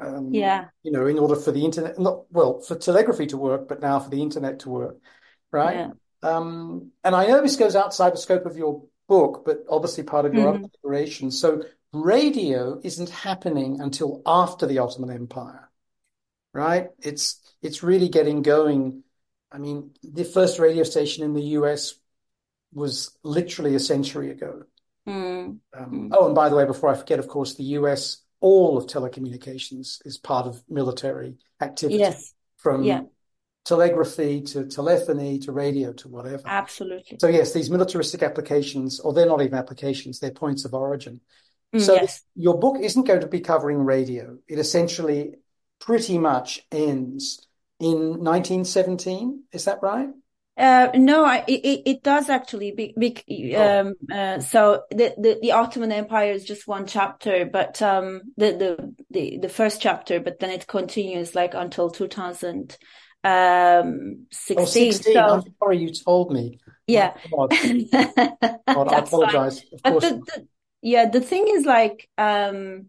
um, 0.00 0.32
yeah 0.32 0.66
you 0.82 0.90
know 0.90 1.06
in 1.06 1.18
order 1.18 1.36
for 1.36 1.52
the 1.52 1.64
internet 1.64 1.98
not 1.98 2.24
well 2.30 2.60
for 2.60 2.74
telegraphy 2.74 3.26
to 3.26 3.36
work 3.36 3.68
but 3.68 3.80
now 3.80 3.98
for 4.00 4.10
the 4.10 4.22
internet 4.22 4.60
to 4.60 4.70
work 4.70 4.96
right 5.52 5.76
yeah. 5.76 5.90
um, 6.22 6.90
and 7.04 7.14
i 7.14 7.26
know 7.26 7.42
this 7.42 7.56
goes 7.56 7.76
outside 7.76 8.12
the 8.12 8.18
scope 8.18 8.46
of 8.46 8.56
your 8.56 8.82
book, 9.10 9.42
but 9.44 9.64
obviously 9.68 10.04
part 10.04 10.24
of 10.24 10.32
your 10.32 10.54
mm-hmm. 10.54 11.30
So 11.30 11.64
radio 11.92 12.80
isn't 12.82 13.10
happening 13.10 13.80
until 13.80 14.22
after 14.24 14.66
the 14.66 14.78
Ottoman 14.78 15.10
Empire, 15.10 15.68
right? 16.54 16.86
It's 17.00 17.40
it's 17.60 17.82
really 17.82 18.08
getting 18.08 18.40
going. 18.42 19.02
I 19.52 19.58
mean, 19.58 19.90
the 20.04 20.24
first 20.24 20.60
radio 20.60 20.84
station 20.84 21.24
in 21.24 21.34
the 21.34 21.58
US 21.58 21.94
was 22.72 23.18
literally 23.24 23.74
a 23.74 23.80
century 23.80 24.30
ago. 24.30 24.62
Mm. 25.08 25.58
Um, 25.76 26.12
oh, 26.12 26.26
and 26.26 26.34
by 26.36 26.48
the 26.48 26.54
way, 26.54 26.64
before 26.64 26.90
I 26.90 26.94
forget, 26.94 27.18
of 27.18 27.26
course, 27.26 27.54
the 27.54 27.64
US, 27.80 28.18
all 28.40 28.78
of 28.78 28.86
telecommunications 28.86 30.04
is 30.04 30.18
part 30.18 30.46
of 30.46 30.62
military 30.68 31.36
activity. 31.60 31.98
Yes. 31.98 32.34
From 32.56 32.82
yeah 32.84 33.02
telegraphy 33.64 34.40
to 34.40 34.66
telephony 34.66 35.38
to 35.38 35.52
radio 35.52 35.92
to 35.92 36.08
whatever. 36.08 36.42
Absolutely. 36.46 37.18
So 37.20 37.28
yes, 37.28 37.52
these 37.52 37.70
militaristic 37.70 38.22
applications, 38.22 39.00
or 39.00 39.12
they're 39.12 39.26
not 39.26 39.42
even 39.42 39.58
applications, 39.58 40.18
they're 40.18 40.30
points 40.30 40.64
of 40.64 40.74
origin. 40.74 41.20
Mm, 41.74 41.80
so 41.80 41.94
yes. 41.94 42.22
your 42.34 42.58
book 42.58 42.76
isn't 42.80 43.06
going 43.06 43.20
to 43.20 43.26
be 43.26 43.40
covering 43.40 43.78
radio. 43.78 44.38
It 44.48 44.58
essentially 44.58 45.36
pretty 45.78 46.18
much 46.18 46.66
ends 46.72 47.46
in 47.78 48.24
1917. 48.24 49.44
Is 49.52 49.66
that 49.66 49.82
right? 49.82 50.08
Uh, 50.60 50.90
no, 50.94 51.24
I, 51.24 51.42
it, 51.48 51.82
it 51.86 52.02
does 52.02 52.28
actually. 52.28 52.72
Be, 52.72 52.94
be, 52.98 53.56
oh. 53.56 53.80
um, 53.80 53.94
uh, 54.12 54.40
so 54.40 54.82
the, 54.90 55.14
the, 55.16 55.38
the 55.40 55.52
Ottoman 55.52 55.90
Empire 55.90 56.32
is 56.32 56.44
just 56.44 56.68
one 56.68 56.86
chapter, 56.86 57.46
but 57.46 57.80
um, 57.80 58.20
the, 58.36 58.52
the 58.52 58.94
the 59.10 59.38
the 59.38 59.48
first 59.48 59.80
chapter, 59.80 60.20
but 60.20 60.38
then 60.38 60.50
it 60.50 60.66
continues 60.66 61.34
like 61.34 61.54
until 61.54 61.88
2000 61.88 62.76
um 63.22 64.26
16. 64.32 64.58
Oh, 64.58 64.64
16. 64.64 65.14
So, 65.14 65.20
I'm 65.20 65.42
sorry 65.58 65.78
you 65.78 65.92
told 65.92 66.32
me. 66.32 66.58
Yeah. 66.86 67.14
God. 67.30 67.50
God, 68.66 68.88
I 68.92 68.98
apologize. 68.98 69.64
Of 69.72 69.82
course. 69.82 70.04
The, 70.04 70.14
the, 70.14 70.48
yeah, 70.82 71.08
the 71.08 71.20
thing 71.20 71.46
is 71.48 71.64
like 71.64 72.08
um 72.18 72.86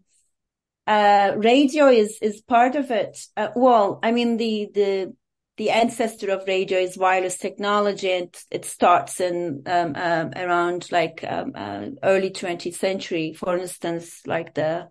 uh 0.86 1.32
radio 1.36 1.88
is 1.88 2.18
is 2.20 2.42
part 2.42 2.76
of 2.76 2.90
it. 2.90 3.18
Uh, 3.36 3.48
well, 3.56 3.98
I 4.02 4.12
mean 4.12 4.36
the 4.36 4.68
the 4.74 5.14
the 5.62 5.70
ancestor 5.70 6.28
of 6.30 6.48
radio 6.48 6.80
is 6.80 6.98
wireless 6.98 7.36
technology 7.38 8.10
and 8.10 8.36
it 8.50 8.64
starts 8.64 9.20
in 9.20 9.62
um, 9.66 9.94
um, 9.94 10.32
around 10.34 10.90
like 10.90 11.22
um, 11.22 11.52
uh, 11.54 11.86
early 12.02 12.30
20th 12.30 12.74
century 12.74 13.32
for 13.32 13.56
instance 13.56 14.22
like 14.26 14.54
the 14.54 14.88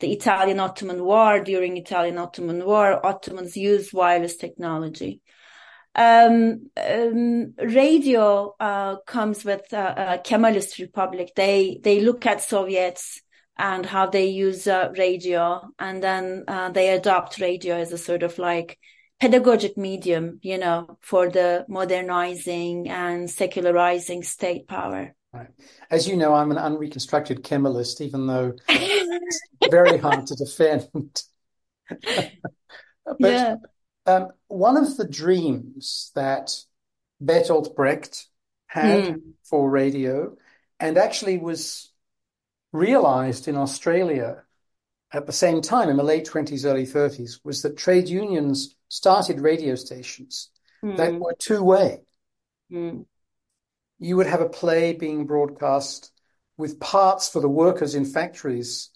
the 0.00 0.12
Italian 0.12 0.58
Ottoman 0.60 1.04
War, 1.04 1.40
during 1.40 1.76
Italian 1.76 2.18
Ottoman 2.18 2.64
War, 2.64 3.04
Ottomans 3.04 3.56
used 3.56 3.92
wireless 3.92 4.36
technology. 4.36 5.20
Um, 5.94 6.70
um, 6.76 7.54
radio 7.58 8.54
uh, 8.60 8.96
comes 9.06 9.44
with 9.44 9.72
uh, 9.72 9.94
a 9.96 10.18
Kemalist 10.18 10.78
republic. 10.78 11.32
They 11.34 11.80
they 11.82 12.00
look 12.00 12.26
at 12.26 12.42
Soviets 12.42 13.20
and 13.56 13.84
how 13.86 14.06
they 14.06 14.26
use 14.26 14.66
uh, 14.66 14.90
radio, 14.96 15.68
and 15.78 16.02
then 16.02 16.44
uh, 16.46 16.70
they 16.70 16.90
adopt 16.90 17.40
radio 17.40 17.76
as 17.76 17.92
a 17.92 17.98
sort 17.98 18.22
of 18.22 18.38
like 18.38 18.78
pedagogic 19.20 19.76
medium, 19.76 20.38
you 20.42 20.58
know, 20.58 20.98
for 21.00 21.28
the 21.28 21.64
modernizing 21.68 22.88
and 22.88 23.30
secularizing 23.30 24.22
state 24.22 24.68
power. 24.68 25.14
Right. 25.32 25.48
As 25.90 26.08
you 26.08 26.16
know, 26.16 26.34
I'm 26.34 26.50
an 26.50 26.58
unreconstructed 26.58 27.42
Kemalist, 27.42 28.00
even 28.00 28.26
though 28.26 28.54
it's 28.68 29.40
very 29.70 29.98
hard 29.98 30.26
to 30.26 30.34
defend. 30.36 30.88
but 31.88 32.34
yeah. 33.20 33.56
um, 34.06 34.28
one 34.46 34.76
of 34.76 34.96
the 34.96 35.06
dreams 35.06 36.12
that 36.14 36.56
Bertolt 37.22 37.74
Brecht 37.74 38.26
had 38.66 39.04
mm. 39.04 39.22
for 39.44 39.68
radio 39.68 40.36
and 40.80 40.96
actually 40.96 41.38
was 41.38 41.90
realized 42.72 43.48
in 43.48 43.56
Australia 43.56 44.44
at 45.12 45.26
the 45.26 45.32
same 45.32 45.60
time 45.62 45.88
in 45.88 45.96
the 45.96 46.02
late 46.02 46.26
20s, 46.26 46.64
early 46.64 46.86
30s 46.86 47.40
was 47.44 47.62
that 47.62 47.76
trade 47.76 48.08
unions 48.08 48.76
started 48.88 49.40
radio 49.40 49.74
stations 49.74 50.50
mm. 50.84 50.96
that 50.96 51.12
hmm. 51.12 51.18
were 51.18 51.34
two 51.38 51.62
way. 51.62 52.00
Mm 52.72 53.04
you 53.98 54.16
would 54.16 54.26
have 54.26 54.40
a 54.40 54.48
play 54.48 54.92
being 54.92 55.26
broadcast 55.26 56.12
with 56.56 56.80
parts 56.80 57.28
for 57.28 57.40
the 57.40 57.48
workers 57.48 57.94
in 57.94 58.04
factories 58.04 58.90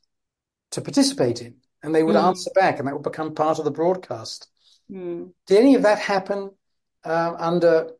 to 0.70 0.80
participate 0.80 1.42
in, 1.42 1.56
and 1.82 1.94
they 1.94 2.02
would 2.02 2.16
mm. 2.16 2.22
answer 2.22 2.50
back, 2.54 2.78
and 2.78 2.88
that 2.88 2.94
would 2.94 3.02
become 3.02 3.34
part 3.34 3.58
of 3.58 3.64
the 3.64 3.70
broadcast. 3.70 4.48
Mm. 4.90 5.32
Did 5.46 5.58
any 5.58 5.74
of 5.74 5.82
that 5.82 5.98
happen 5.98 6.50
uh, 7.04 7.34
under 7.38 7.90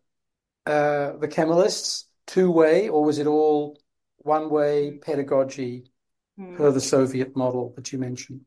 uh, 0.67 1.13
the 1.19 1.29
Kemalists, 1.29 2.05
two 2.27 2.51
way, 2.51 2.89
or 2.89 3.05
was 3.05 3.19
it 3.19 3.27
all 3.27 3.79
one 4.19 4.49
way 4.49 4.93
pedagogy 4.93 5.91
mm. 6.39 6.57
per 6.57 6.71
the 6.71 6.81
Soviet 6.81 7.37
model 7.37 7.73
that 7.77 7.93
you 7.93 7.99
mentioned? 7.99 8.43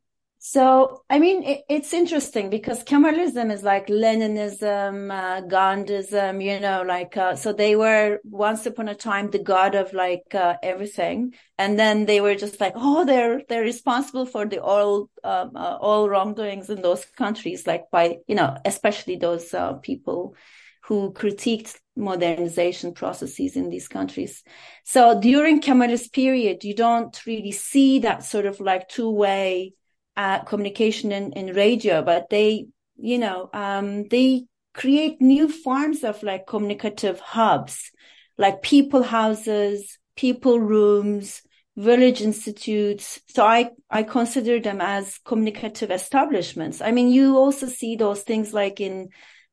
So, 0.47 1.01
I 1.09 1.17
mean, 1.17 1.41
it, 1.41 1.63
it's 1.67 1.91
interesting 1.91 2.51
because 2.51 2.83
Kemalism 2.83 3.51
is 3.51 3.63
like 3.63 3.87
Leninism, 3.87 5.11
uh, 5.11 5.41
Gandhism, 5.47 6.39
you 6.39 6.59
know, 6.59 6.83
like, 6.83 7.17
uh, 7.17 7.35
so 7.35 7.51
they 7.51 7.75
were 7.75 8.19
once 8.23 8.67
upon 8.67 8.87
a 8.87 8.93
time 8.93 9.31
the 9.31 9.39
god 9.39 9.73
of 9.73 9.91
like, 9.91 10.35
uh, 10.35 10.57
everything. 10.61 11.33
And 11.57 11.79
then 11.79 12.05
they 12.05 12.21
were 12.21 12.35
just 12.35 12.61
like, 12.61 12.73
oh, 12.75 13.05
they're, 13.05 13.41
they're 13.49 13.63
responsible 13.63 14.27
for 14.27 14.45
the 14.45 14.61
all, 14.61 15.09
um, 15.23 15.53
uh, 15.55 15.77
all 15.81 16.07
wrongdoings 16.07 16.69
in 16.69 16.83
those 16.83 17.03
countries, 17.05 17.65
like 17.65 17.89
by, 17.89 18.19
you 18.27 18.35
know, 18.35 18.55
especially 18.65 19.15
those, 19.15 19.51
uh, 19.51 19.73
people 19.73 20.35
who 20.83 21.11
critiqued 21.13 21.79
modernization 21.95 22.93
processes 22.93 23.55
in 23.55 23.71
these 23.71 23.87
countries. 23.87 24.43
So 24.83 25.19
during 25.19 25.59
Kemalist 25.59 26.13
period, 26.13 26.63
you 26.63 26.75
don't 26.75 27.19
really 27.25 27.51
see 27.51 27.97
that 28.01 28.23
sort 28.23 28.45
of 28.45 28.59
like 28.59 28.87
two 28.89 29.09
way, 29.09 29.73
uh, 30.17 30.39
communication 30.43 31.11
in, 31.11 31.33
in 31.33 31.55
radio, 31.55 32.01
but 32.01 32.29
they, 32.29 32.67
you 32.97 33.17
know, 33.17 33.49
um, 33.53 34.07
they 34.07 34.45
create 34.73 35.21
new 35.21 35.47
forms 35.49 36.03
of 36.03 36.21
like 36.23 36.47
communicative 36.47 37.19
hubs, 37.19 37.91
like 38.37 38.61
people 38.61 39.03
houses, 39.03 39.97
people 40.15 40.59
rooms, 40.59 41.41
village 41.77 42.21
institutes. 42.21 43.19
So 43.27 43.45
I, 43.45 43.71
I 43.89 44.03
consider 44.03 44.59
them 44.59 44.79
as 44.81 45.17
communicative 45.25 45.91
establishments. 45.91 46.81
I 46.81 46.91
mean, 46.91 47.09
you 47.09 47.37
also 47.37 47.67
see 47.67 47.97
those 47.97 48.21
things 48.21 48.53
like 48.53 48.79
in, 48.79 49.09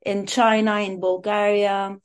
in 0.06 0.26
China, 0.26 0.76
in 0.76 1.00
Bulgaria, 1.00 1.96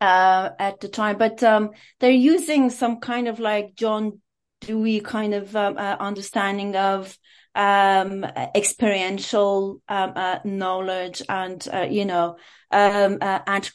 uh, 0.00 0.50
at 0.58 0.80
the 0.80 0.88
time, 0.88 1.16
but, 1.16 1.42
um, 1.42 1.70
they're 2.00 2.10
using 2.10 2.70
some 2.70 3.00
kind 3.00 3.28
of 3.28 3.38
like 3.38 3.74
John 3.74 4.20
Dewey 4.60 5.00
kind 5.00 5.32
of, 5.32 5.54
um, 5.56 5.78
uh, 5.78 5.96
understanding 5.98 6.76
of, 6.76 7.16
um, 7.56 8.24
experiential 8.54 9.80
um, 9.88 10.12
uh, 10.14 10.38
knowledge 10.44 11.22
and 11.28 11.66
uh, 11.72 11.86
you 11.90 12.04
know 12.04 12.36
um, 12.70 13.18
uh, 13.20 13.40
and 13.46 13.70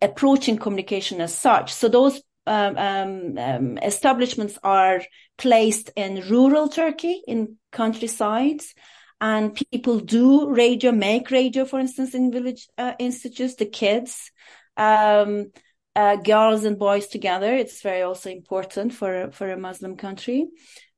approaching 0.00 0.58
communication 0.58 1.20
as 1.20 1.34
such. 1.34 1.72
So 1.72 1.88
those 1.88 2.22
um, 2.46 2.76
um, 2.76 3.38
um, 3.38 3.78
establishments 3.78 4.58
are 4.62 5.02
placed 5.38 5.90
in 5.96 6.28
rural 6.28 6.68
Turkey, 6.68 7.22
in 7.26 7.56
countrysides, 7.72 8.74
and 9.20 9.54
people 9.70 10.00
do 10.00 10.50
radio, 10.50 10.92
make 10.92 11.30
radio, 11.30 11.64
for 11.64 11.80
instance, 11.80 12.14
in 12.14 12.32
village 12.32 12.68
uh, 12.76 12.92
institutes. 12.98 13.54
The 13.54 13.66
kids, 13.66 14.30
um, 14.76 15.52
uh, 15.94 16.16
girls 16.16 16.64
and 16.64 16.78
boys 16.78 17.06
together. 17.06 17.54
It's 17.54 17.82
very 17.82 18.02
also 18.02 18.30
important 18.30 18.92
for 18.92 19.30
for 19.30 19.50
a 19.50 19.56
Muslim 19.56 19.96
country. 19.96 20.48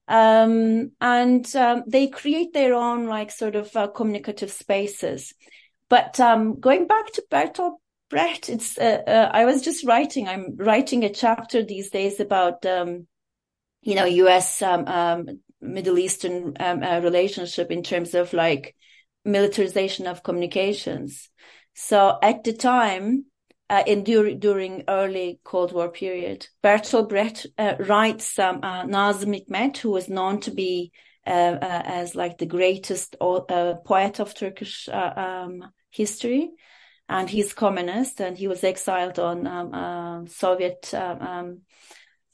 Um, 0.06 0.92
and 1.00 1.56
um, 1.56 1.84
they 1.86 2.08
create 2.08 2.52
their 2.52 2.74
own 2.74 3.06
like 3.06 3.30
sort 3.30 3.56
of 3.56 3.74
uh, 3.76 3.88
communicative 3.88 4.50
spaces. 4.50 5.32
But 5.88 6.20
um, 6.20 6.60
going 6.60 6.86
back 6.86 7.12
to 7.12 7.24
Bertolt 7.30 7.76
Brecht, 8.10 8.48
it's 8.48 8.78
uh, 8.78 9.02
uh, 9.06 9.30
I 9.32 9.44
was 9.44 9.62
just 9.62 9.84
writing. 9.84 10.28
I'm 10.28 10.56
writing 10.56 11.04
a 11.04 11.12
chapter 11.12 11.62
these 11.62 11.90
days 11.90 12.20
about 12.20 12.64
um, 12.66 13.06
you 13.82 13.94
know 13.94 14.04
U.S. 14.04 14.60
Um, 14.60 14.86
um, 14.86 15.26
Middle 15.60 15.98
Eastern 15.98 16.54
um, 16.60 16.82
uh, 16.82 17.00
relationship 17.00 17.70
in 17.70 17.82
terms 17.82 18.14
of 18.14 18.32
like 18.32 18.76
militarization 19.24 20.06
of 20.06 20.22
communications. 20.22 21.30
So 21.74 22.18
at 22.22 22.44
the 22.44 22.52
time, 22.52 23.24
uh, 23.70 23.82
in 23.86 24.04
dur- 24.04 24.34
during 24.34 24.84
early 24.88 25.40
Cold 25.44 25.72
War 25.72 25.88
period, 25.88 26.48
Bertolt 26.62 27.08
Brecht 27.08 27.46
uh, 27.58 27.74
writes 27.80 28.38
um, 28.38 28.60
uh, 28.62 28.84
Nazım 28.84 29.34
Hikmet, 29.34 29.78
who 29.78 29.90
was 29.90 30.08
known 30.08 30.40
to 30.40 30.50
be 30.50 30.92
as 31.26 32.14
like 32.14 32.36
the 32.36 32.44
greatest 32.44 33.16
poet 33.18 34.20
of 34.20 34.34
Turkish 34.34 34.90
um, 34.90 35.64
history 35.90 36.50
and 37.08 37.28
he's 37.28 37.52
communist 37.52 38.20
and 38.20 38.36
he 38.36 38.48
was 38.48 38.64
exiled 38.64 39.18
on 39.18 39.46
um, 39.46 39.74
uh, 39.74 40.26
Soviet 40.26 40.92
um, 40.94 41.20
um, 41.20 41.60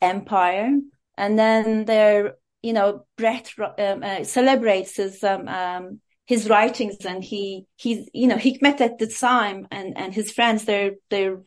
empire. 0.00 0.70
And 1.16 1.38
then 1.38 1.84
there, 1.84 2.36
you 2.62 2.72
know, 2.72 3.06
Brecht 3.16 3.54
um, 3.58 4.02
uh, 4.02 4.24
celebrates 4.24 4.96
his 4.96 5.22
um, 5.24 5.48
um, 5.48 6.00
his 6.30 6.48
writings, 6.48 7.04
and 7.04 7.24
he 7.24 7.66
he's 7.74 8.08
you 8.14 8.28
know 8.28 8.36
Hikmet 8.36 8.80
at 8.80 8.98
the 8.98 9.08
time 9.08 9.66
and 9.72 9.98
and 9.98 10.14
his 10.14 10.30
friends 10.30 10.64
they're 10.64 10.92
they're 11.08 11.40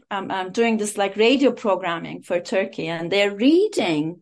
doing 0.51 0.75
this 0.75 0.97
like 0.97 1.15
radio 1.15 1.53
programming 1.53 2.21
for 2.21 2.41
Turkey, 2.41 2.89
and 2.89 3.09
they're 3.09 3.33
reading 3.33 4.21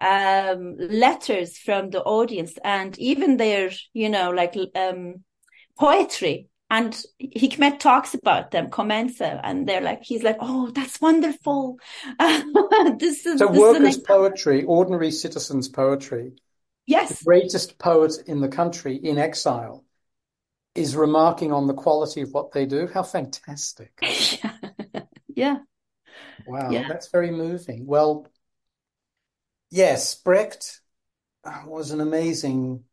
um, 0.00 0.76
letters 0.78 1.58
from 1.58 1.90
the 1.90 2.02
audience 2.02 2.54
and 2.64 2.98
even 2.98 3.36
their, 3.36 3.70
you 3.92 4.08
know, 4.08 4.30
like 4.30 4.56
um, 4.74 5.16
poetry 5.78 6.48
and 6.70 6.94
Hikmet 7.20 7.78
talks 7.78 8.14
about 8.14 8.52
them, 8.52 8.70
comments 8.70 9.18
them, 9.18 9.38
and 9.44 9.68
they're 9.68 9.82
like, 9.82 10.00
he's 10.02 10.22
like, 10.22 10.38
oh, 10.40 10.70
that's 10.70 10.98
wonderful. 10.98 11.78
this 12.18 13.26
is 13.26 13.38
so 13.38 13.48
this 13.48 13.58
workers' 13.58 13.96
is 13.96 13.98
poetry, 13.98 14.64
ordinary 14.64 15.10
citizens' 15.10 15.68
poetry. 15.68 16.32
Yes, 16.86 17.18
the 17.18 17.24
greatest 17.24 17.78
poet 17.78 18.14
in 18.26 18.40
the 18.40 18.48
country 18.48 18.96
in 18.96 19.18
exile 19.18 19.84
is 20.80 20.96
remarking 20.96 21.52
on 21.52 21.66
the 21.66 21.74
quality 21.74 22.22
of 22.22 22.32
what 22.32 22.52
they 22.52 22.66
do. 22.66 22.88
How 22.92 23.02
fantastic! 23.02 23.92
yeah. 25.28 25.58
Wow, 26.46 26.70
yeah. 26.70 26.88
that's 26.88 27.08
very 27.08 27.30
moving. 27.30 27.86
Well, 27.86 28.26
yes, 29.70 30.14
Brecht 30.14 30.80
was 31.66 31.90
an 31.90 32.00
amazing 32.00 32.84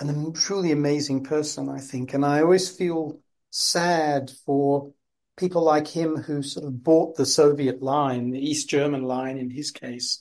an 0.00 0.32
truly 0.32 0.72
amazing 0.72 1.24
person, 1.24 1.68
I 1.68 1.78
think. 1.78 2.14
And 2.14 2.24
I 2.24 2.40
always 2.40 2.68
feel 2.68 3.20
sad 3.50 4.30
for 4.46 4.92
people 5.36 5.62
like 5.62 5.88
him 5.88 6.16
who 6.16 6.42
sort 6.42 6.66
of 6.66 6.82
bought 6.82 7.16
the 7.16 7.26
Soviet 7.26 7.82
line, 7.82 8.30
the 8.30 8.38
East 8.38 8.68
German 8.68 9.02
line 9.02 9.38
in 9.38 9.50
his 9.50 9.70
case, 9.70 10.20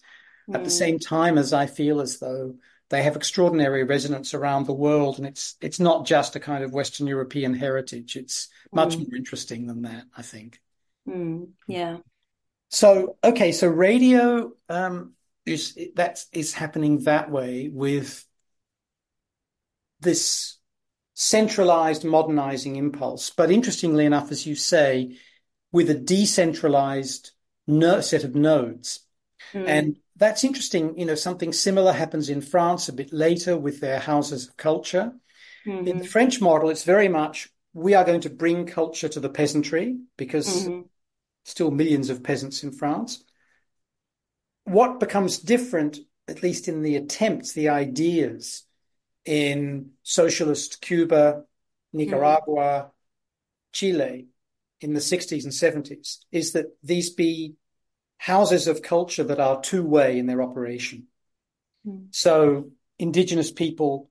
mm. 0.49 0.55
at 0.55 0.63
the 0.63 0.69
mm. 0.69 0.77
same 0.77 0.99
time 0.99 1.37
as 1.37 1.53
I 1.53 1.67
feel 1.67 2.01
as 2.01 2.19
though 2.19 2.55
they 2.89 3.03
have 3.03 3.15
extraordinary 3.15 3.83
resonance 3.83 4.33
around 4.33 4.65
the 4.65 4.73
world. 4.73 5.17
And 5.17 5.27
it's 5.27 5.55
it's 5.61 5.79
not 5.79 6.05
just 6.05 6.35
a 6.35 6.39
kind 6.39 6.63
of 6.63 6.73
Western 6.73 7.07
European 7.07 7.53
heritage. 7.53 8.15
It's 8.15 8.47
much 8.71 8.95
mm. 8.95 8.99
more 8.99 9.15
interesting 9.15 9.67
than 9.67 9.81
that, 9.83 10.05
I 10.15 10.21
think. 10.21 10.61
Mm. 11.07 11.49
Yeah. 11.67 11.97
So 12.69 13.17
okay, 13.23 13.51
so 13.51 13.67
radio 13.67 14.51
um, 14.69 15.13
is 15.45 15.77
that 15.95 16.23
is 16.31 16.53
happening 16.53 17.03
that 17.03 17.31
way 17.31 17.69
with 17.71 18.25
this 19.99 20.57
centralized 21.13 22.03
modernizing 22.03 22.75
impulse. 22.75 23.31
But 23.31 23.51
interestingly 23.51 24.05
enough, 24.05 24.31
as 24.31 24.45
you 24.45 24.55
say, 24.55 25.17
with 25.71 25.89
a 25.89 25.95
decentralized 25.95 27.31
set 27.67 28.23
of 28.23 28.35
nodes. 28.35 28.99
Mm. 29.53 29.67
And 29.67 29.97
that's 30.17 30.43
interesting. 30.43 30.97
You 30.97 31.05
know, 31.05 31.15
something 31.15 31.53
similar 31.53 31.93
happens 31.93 32.29
in 32.29 32.41
France 32.41 32.89
a 32.89 32.93
bit 32.93 33.13
later 33.13 33.57
with 33.57 33.79
their 33.79 33.99
houses 33.99 34.47
of 34.47 34.57
culture. 34.57 35.13
Mm-hmm. 35.65 35.87
In 35.87 35.97
the 35.99 36.07
French 36.07 36.41
model, 36.41 36.69
it's 36.69 36.83
very 36.83 37.07
much 37.07 37.49
we 37.73 37.93
are 37.93 38.03
going 38.03 38.21
to 38.21 38.29
bring 38.29 38.65
culture 38.65 39.07
to 39.07 39.19
the 39.19 39.29
peasantry 39.29 39.97
because 40.17 40.47
mm-hmm. 40.67 40.81
still 41.45 41.71
millions 41.71 42.09
of 42.09 42.23
peasants 42.23 42.63
in 42.63 42.71
France. 42.71 43.23
What 44.63 44.99
becomes 44.99 45.37
different, 45.37 45.99
at 46.27 46.43
least 46.43 46.67
in 46.67 46.81
the 46.81 46.95
attempts, 46.95 47.53
the 47.53 47.69
ideas, 47.69 48.63
in 49.27 49.91
socialist 50.03 50.81
Cuba, 50.81 51.43
Nicaragua, 51.93 52.87
mm. 52.87 52.91
Chile 53.73 54.27
in 54.79 54.93
the 54.93 54.99
60s 54.99 55.43
and 55.43 55.53
70s 55.85 56.19
is 56.31 56.53
that 56.53 56.67
these 56.81 57.11
be 57.11 57.55
houses 58.17 58.67
of 58.67 58.81
culture 58.81 59.23
that 59.23 59.39
are 59.39 59.61
two 59.61 59.83
way 59.83 60.17
in 60.17 60.25
their 60.25 60.41
operation. 60.41 61.07
Mm. 61.85 62.07
So 62.11 62.71
indigenous 62.99 63.51
people 63.51 64.09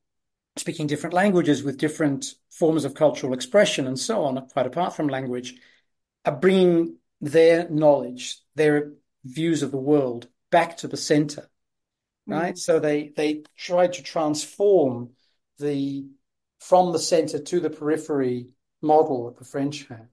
speaking 0.57 0.87
different 0.87 1.15
languages 1.15 1.63
with 1.63 1.77
different 1.77 2.27
forms 2.51 2.85
of 2.85 2.95
cultural 2.95 3.35
expression 3.35 3.87
and 3.87 3.99
so 3.99 4.23
on, 4.25 4.49
quite 4.49 4.67
apart 4.67 4.97
from 4.97 5.09
language, 5.09 5.55
are 6.25 6.37
bringing 6.37 6.97
their 7.21 7.69
knowledge, 7.69 8.39
their 8.55 8.93
views 9.25 9.63
of 9.63 9.71
the 9.71 9.77
world 9.77 10.29
back 10.51 10.79
to 10.79 10.89
the 10.89 10.97
center 10.97 11.49
right? 12.27 12.55
Mm. 12.55 12.59
So 12.59 12.79
they 12.79 13.13
they 13.17 13.43
tried 13.57 13.95
to 13.95 14.03
transform 14.03 15.11
the 15.59 16.07
from 16.61 16.93
the 16.93 16.99
center 16.99 17.39
to 17.39 17.61
the 17.61 17.71
periphery 17.71 18.55
model 18.83 19.27
that 19.27 19.39
the 19.39 19.45
French 19.45 19.87
had. 19.89 20.09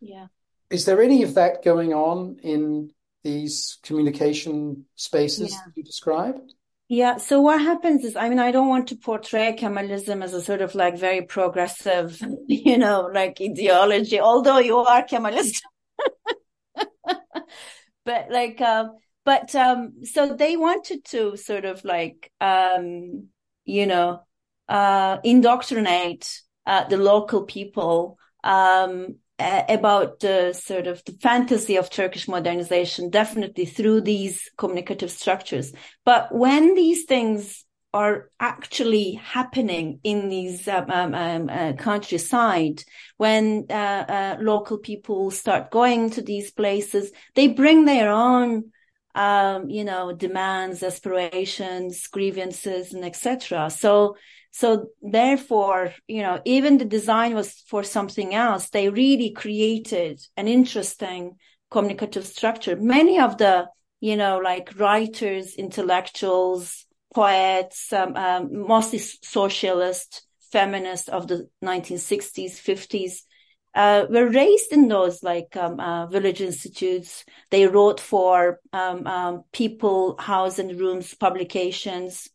Yeah. 0.00 0.26
Is 0.70 0.84
there 0.84 1.02
any 1.02 1.22
of 1.22 1.34
that 1.34 1.62
going 1.62 1.92
on 1.92 2.38
in 2.42 2.92
these 3.22 3.78
communication 3.82 4.86
spaces 4.96 5.52
yeah. 5.52 5.72
you 5.74 5.82
described? 5.82 6.54
Yeah. 6.88 7.16
So 7.16 7.40
what 7.40 7.60
happens 7.60 8.04
is, 8.04 8.16
I 8.16 8.28
mean, 8.28 8.38
I 8.38 8.50
don't 8.50 8.68
want 8.68 8.88
to 8.88 8.96
portray 8.96 9.56
Kemalism 9.58 10.22
as 10.22 10.34
a 10.34 10.42
sort 10.42 10.60
of 10.60 10.74
like 10.74 10.98
very 10.98 11.22
progressive, 11.22 12.20
you 12.46 12.76
know, 12.76 13.08
like 13.12 13.40
ideology, 13.40 14.20
although 14.20 14.58
you 14.58 14.76
are 14.76 15.02
Kemalist. 15.04 15.62
but 18.04 18.30
like, 18.30 18.60
um, 18.60 18.92
but 19.24 19.54
um, 19.54 20.04
so 20.04 20.34
they 20.34 20.56
wanted 20.56 21.04
to 21.06 21.36
sort 21.36 21.64
of 21.64 21.84
like 21.84 22.30
um, 22.40 23.28
you 23.64 23.86
know 23.86 24.22
uh, 24.68 25.18
indoctrinate 25.24 26.42
uh, 26.66 26.84
the 26.88 26.96
local 26.96 27.42
people 27.44 28.18
um, 28.44 29.16
about 29.68 30.20
the 30.20 30.52
sort 30.52 30.86
of 30.86 31.02
the 31.04 31.12
fantasy 31.20 31.76
of 31.76 31.90
Turkish 31.90 32.28
modernization, 32.28 33.10
definitely 33.10 33.64
through 33.64 34.02
these 34.02 34.50
communicative 34.56 35.10
structures. 35.10 35.72
But 36.04 36.34
when 36.34 36.74
these 36.74 37.04
things 37.04 37.64
are 37.94 38.30
actually 38.40 39.12
happening 39.22 40.00
in 40.02 40.30
these 40.30 40.66
um, 40.66 40.90
um, 40.90 41.14
um 41.14 41.50
uh, 41.50 41.74
countryside 41.74 42.82
when 43.18 43.66
uh, 43.68 43.72
uh, 43.74 44.36
local 44.40 44.78
people 44.78 45.30
start 45.30 45.70
going 45.70 46.08
to 46.08 46.22
these 46.22 46.50
places 46.50 47.12
they 47.34 47.48
bring 47.48 47.84
their 47.84 48.10
own 48.10 48.64
um, 49.14 49.68
you 49.68 49.84
know, 49.84 50.12
demands, 50.12 50.82
aspirations, 50.82 52.06
grievances, 52.06 52.92
and 52.92 53.04
etc. 53.04 53.70
So, 53.70 54.16
so 54.52 54.88
therefore, 55.00 55.94
you 56.06 56.20
know, 56.20 56.40
even 56.44 56.76
the 56.76 56.84
design 56.84 57.34
was 57.34 57.64
for 57.68 57.82
something 57.82 58.34
else. 58.34 58.68
They 58.68 58.90
really 58.90 59.30
created 59.30 60.20
an 60.36 60.46
interesting 60.46 61.38
communicative 61.70 62.26
structure. 62.26 62.76
Many 62.76 63.18
of 63.18 63.38
the, 63.38 63.66
you 64.00 64.14
know, 64.14 64.38
like 64.38 64.78
writers, 64.78 65.54
intellectuals, 65.54 66.84
poets, 67.14 67.94
um, 67.94 68.14
um, 68.14 68.66
mostly 68.66 68.98
socialist, 68.98 70.26
feminist 70.52 71.08
of 71.08 71.28
the 71.28 71.48
1960s, 71.64 72.60
50s, 72.60 73.22
uh, 73.74 74.04
were 74.10 74.28
raised 74.28 74.70
in 74.70 74.86
those 74.86 75.22
like 75.22 75.56
um, 75.56 75.80
uh, 75.80 76.06
village 76.08 76.42
institutes. 76.42 77.24
They 77.50 77.66
wrote 77.66 78.00
for 78.00 78.60
um, 78.74 79.06
um, 79.06 79.44
people, 79.50 80.16
house 80.18 80.58
and 80.58 80.78
rooms 80.78 81.14
publications. 81.14 82.28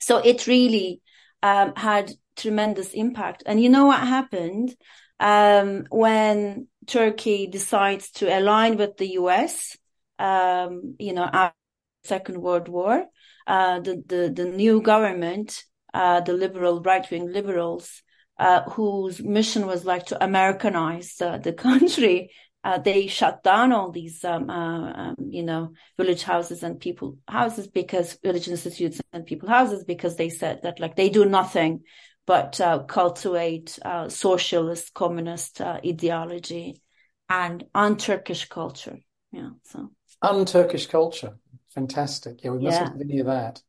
So 0.00 0.16
it 0.16 0.46
really 0.46 1.02
um, 1.42 1.74
had 1.76 2.12
tremendous 2.36 2.92
impact. 2.92 3.42
And 3.46 3.62
you 3.62 3.68
know 3.68 3.86
what 3.86 4.00
happened 4.00 4.74
um, 5.20 5.86
when 5.90 6.68
Turkey 6.86 7.46
decides 7.46 8.10
to 8.12 8.38
align 8.38 8.76
with 8.76 8.96
the 8.96 9.08
U.S. 9.12 9.76
Um, 10.18 10.94
you 10.98 11.12
know, 11.12 11.28
after 11.32 11.56
the 12.02 12.08
Second 12.08 12.40
World 12.40 12.68
War, 12.68 13.04
uh, 13.46 13.80
the 13.80 14.02
the 14.06 14.32
the 14.34 14.44
new 14.44 14.82
government, 14.82 15.64
uh, 15.94 16.20
the 16.20 16.32
liberal 16.32 16.80
right 16.82 17.08
wing 17.10 17.32
liberals, 17.32 18.02
uh, 18.38 18.62
whose 18.70 19.22
mission 19.22 19.66
was 19.66 19.84
like 19.84 20.06
to 20.06 20.22
Americanize 20.22 21.16
the 21.16 21.54
country, 21.56 22.30
uh, 22.66 22.78
they 22.78 23.06
shut 23.06 23.44
down 23.44 23.70
all 23.70 23.92
these, 23.92 24.24
um, 24.24 24.50
uh, 24.50 24.92
um, 24.92 25.16
you 25.30 25.44
know, 25.44 25.72
village 25.96 26.24
houses 26.24 26.64
and 26.64 26.80
people 26.80 27.16
houses 27.28 27.68
because 27.68 28.18
village 28.24 28.48
institutes 28.48 29.00
and 29.12 29.24
people 29.24 29.48
houses 29.48 29.84
because 29.84 30.16
they 30.16 30.28
said 30.28 30.58
that 30.64 30.80
like 30.80 30.96
they 30.96 31.08
do 31.08 31.24
nothing 31.24 31.84
but 32.26 32.60
uh, 32.60 32.80
cultivate 32.80 33.78
uh, 33.84 34.08
socialist 34.08 34.92
communist 34.94 35.60
uh, 35.60 35.78
ideology 35.86 36.82
and 37.28 37.62
un-Turkish 37.72 38.48
culture. 38.48 38.98
Yeah, 39.30 39.50
so 39.62 39.92
un-Turkish 40.20 40.86
culture, 40.86 41.38
fantastic. 41.72 42.42
Yeah, 42.42 42.50
we 42.50 42.64
mustn't 42.64 42.84
yeah. 42.86 42.92
have 42.92 43.00
any 43.00 43.20
of 43.20 43.26
that. 43.26 43.62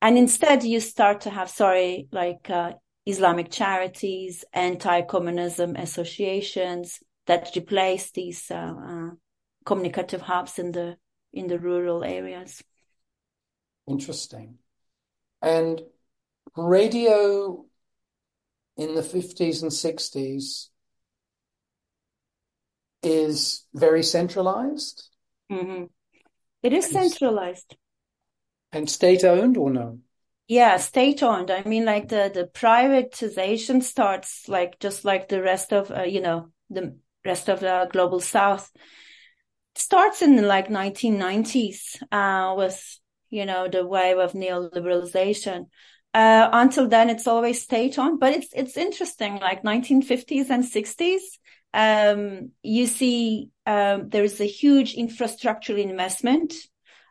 And 0.00 0.16
instead, 0.16 0.62
you 0.62 0.78
start 0.78 1.22
to 1.22 1.30
have, 1.30 1.50
sorry, 1.50 2.06
like 2.12 2.48
uh, 2.48 2.74
Islamic 3.06 3.50
charities, 3.50 4.44
anti-communism 4.52 5.74
associations, 5.74 7.00
that 7.26 7.54
replace 7.56 8.10
these 8.10 8.50
uh, 8.50 8.74
uh, 8.76 9.10
communicative 9.64 10.22
hubs 10.22 10.58
in 10.58 10.72
the 10.72 10.96
in 11.32 11.46
the 11.46 11.58
rural 11.58 12.02
areas. 12.02 12.62
Interesting. 13.86 14.58
And 15.42 15.80
radio 16.56 17.64
in 18.76 18.94
the 18.94 19.02
50s 19.02 19.62
and 19.62 19.70
60s 19.70 20.68
is 23.02 23.64
very 23.74 24.02
centralized. 24.02 25.08
Mm-hmm. 25.50 25.84
It 26.62 26.72
is 26.72 26.90
centralized. 26.90 27.76
And 28.72 28.88
state 28.88 29.24
owned 29.24 29.56
or 29.56 29.70
no? 29.70 29.98
Yeah, 30.46 30.76
state 30.78 31.22
owned. 31.22 31.50
I 31.50 31.62
mean, 31.64 31.84
like 31.84 32.08
the, 32.08 32.30
the 32.32 32.44
privatization 32.52 33.82
starts 33.82 34.48
like 34.48 34.78
just 34.78 35.04
like 35.04 35.28
the 35.28 35.42
rest 35.42 35.72
of, 35.72 35.90
uh, 35.90 36.02
you 36.02 36.20
know, 36.20 36.48
the 36.68 36.96
rest 37.24 37.48
of 37.48 37.60
the 37.60 37.88
global 37.92 38.20
south. 38.20 38.70
Starts 39.74 40.22
in 40.22 40.46
like 40.46 40.68
1990s 40.68 42.02
uh, 42.12 42.54
with 42.56 42.98
you 43.30 43.46
know 43.46 43.68
the 43.68 43.86
wave 43.86 44.18
of 44.18 44.32
neoliberalization. 44.32 45.66
Uh, 46.12 46.48
until 46.52 46.88
then 46.88 47.08
it's 47.08 47.28
always 47.28 47.62
state 47.62 47.96
on 47.96 48.18
but 48.18 48.32
it's 48.32 48.48
it's 48.52 48.76
interesting 48.76 49.38
like 49.38 49.62
1950s 49.62 50.50
and 50.50 50.64
60s 50.64 51.20
um, 51.72 52.50
you 52.62 52.86
see 52.86 53.50
um, 53.66 54.08
there's 54.08 54.40
a 54.40 54.46
huge 54.46 54.96
infrastructural 54.96 55.78
investment 55.78 56.54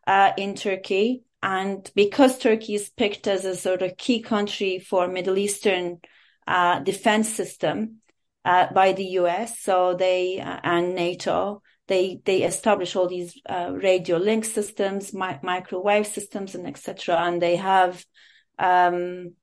uh, 0.06 0.32
in 0.38 0.56
turkey. 0.56 1.24
And 1.42 1.90
because 1.96 2.38
turkey 2.38 2.76
is 2.76 2.90
picked 2.90 3.28
as 3.28 3.46
a 3.46 3.56
sort 3.56 3.82
of 3.82 3.96
key 3.96 4.22
country 4.22 4.80
for 4.80 5.08
middle 5.08 5.38
eastern 5.38 6.00
uh, 6.48 6.80
defense 6.80 7.30
system 7.30 8.02
uh, 8.46 8.68
by 8.74 8.94
the 8.94 9.06
US. 9.20 9.60
So 9.60 9.94
they 9.94 10.40
uh, 10.40 10.60
and 10.64 10.96
NATO 10.96 11.62
they 11.90 12.22
they 12.24 12.44
establish 12.44 12.96
all 12.96 13.08
these 13.10 13.42
uh, 13.50 13.72
radio 13.74 14.18
link 14.18 14.46
systems, 14.46 15.14
mi- 15.14 15.40
microwave 15.44 16.08
systems, 16.08 16.56
and 16.56 16.66
etc. 16.68 17.18
And 17.18 17.42
they 17.42 17.58
have, 17.58 18.06
um, 18.58 19.34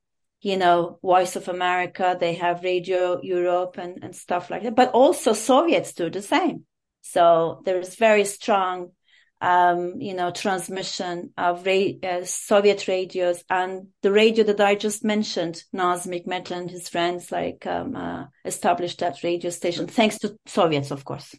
you 0.40 0.56
know, 0.56 0.98
Voice 1.02 1.36
of 1.36 1.48
America. 1.48 2.16
They 2.18 2.34
have 2.34 2.62
Radio 2.62 3.20
Europe 3.22 3.76
and 3.78 4.02
and 4.02 4.14
stuff 4.14 4.48
like 4.48 4.62
that. 4.62 4.76
But 4.76 4.92
also 4.92 5.34
Soviets 5.34 5.92
do 5.92 6.08
the 6.08 6.22
same. 6.22 6.64
So 7.02 7.62
there 7.64 7.78
is 7.78 7.96
very 7.96 8.24
strong 8.24 8.92
um, 9.40 10.00
you 10.00 10.14
know, 10.14 10.30
transmission 10.30 11.32
of 11.36 11.66
ra- 11.66 11.98
uh, 12.02 12.24
Soviet 12.24 12.88
radios 12.88 13.44
and 13.50 13.88
the 14.02 14.12
radio 14.12 14.44
that 14.44 14.60
I 14.60 14.74
just 14.74 15.04
mentioned, 15.04 15.62
Nazım 15.74 16.14
Hikmet 16.14 16.50
and 16.50 16.70
his 16.70 16.88
friends 16.88 17.30
like 17.30 17.66
um, 17.66 17.94
uh, 17.94 18.24
established 18.44 19.00
that 19.00 19.22
radio 19.22 19.50
station 19.50 19.86
thanks 19.86 20.18
to 20.20 20.36
Soviets, 20.46 20.90
of 20.90 21.04
course. 21.04 21.34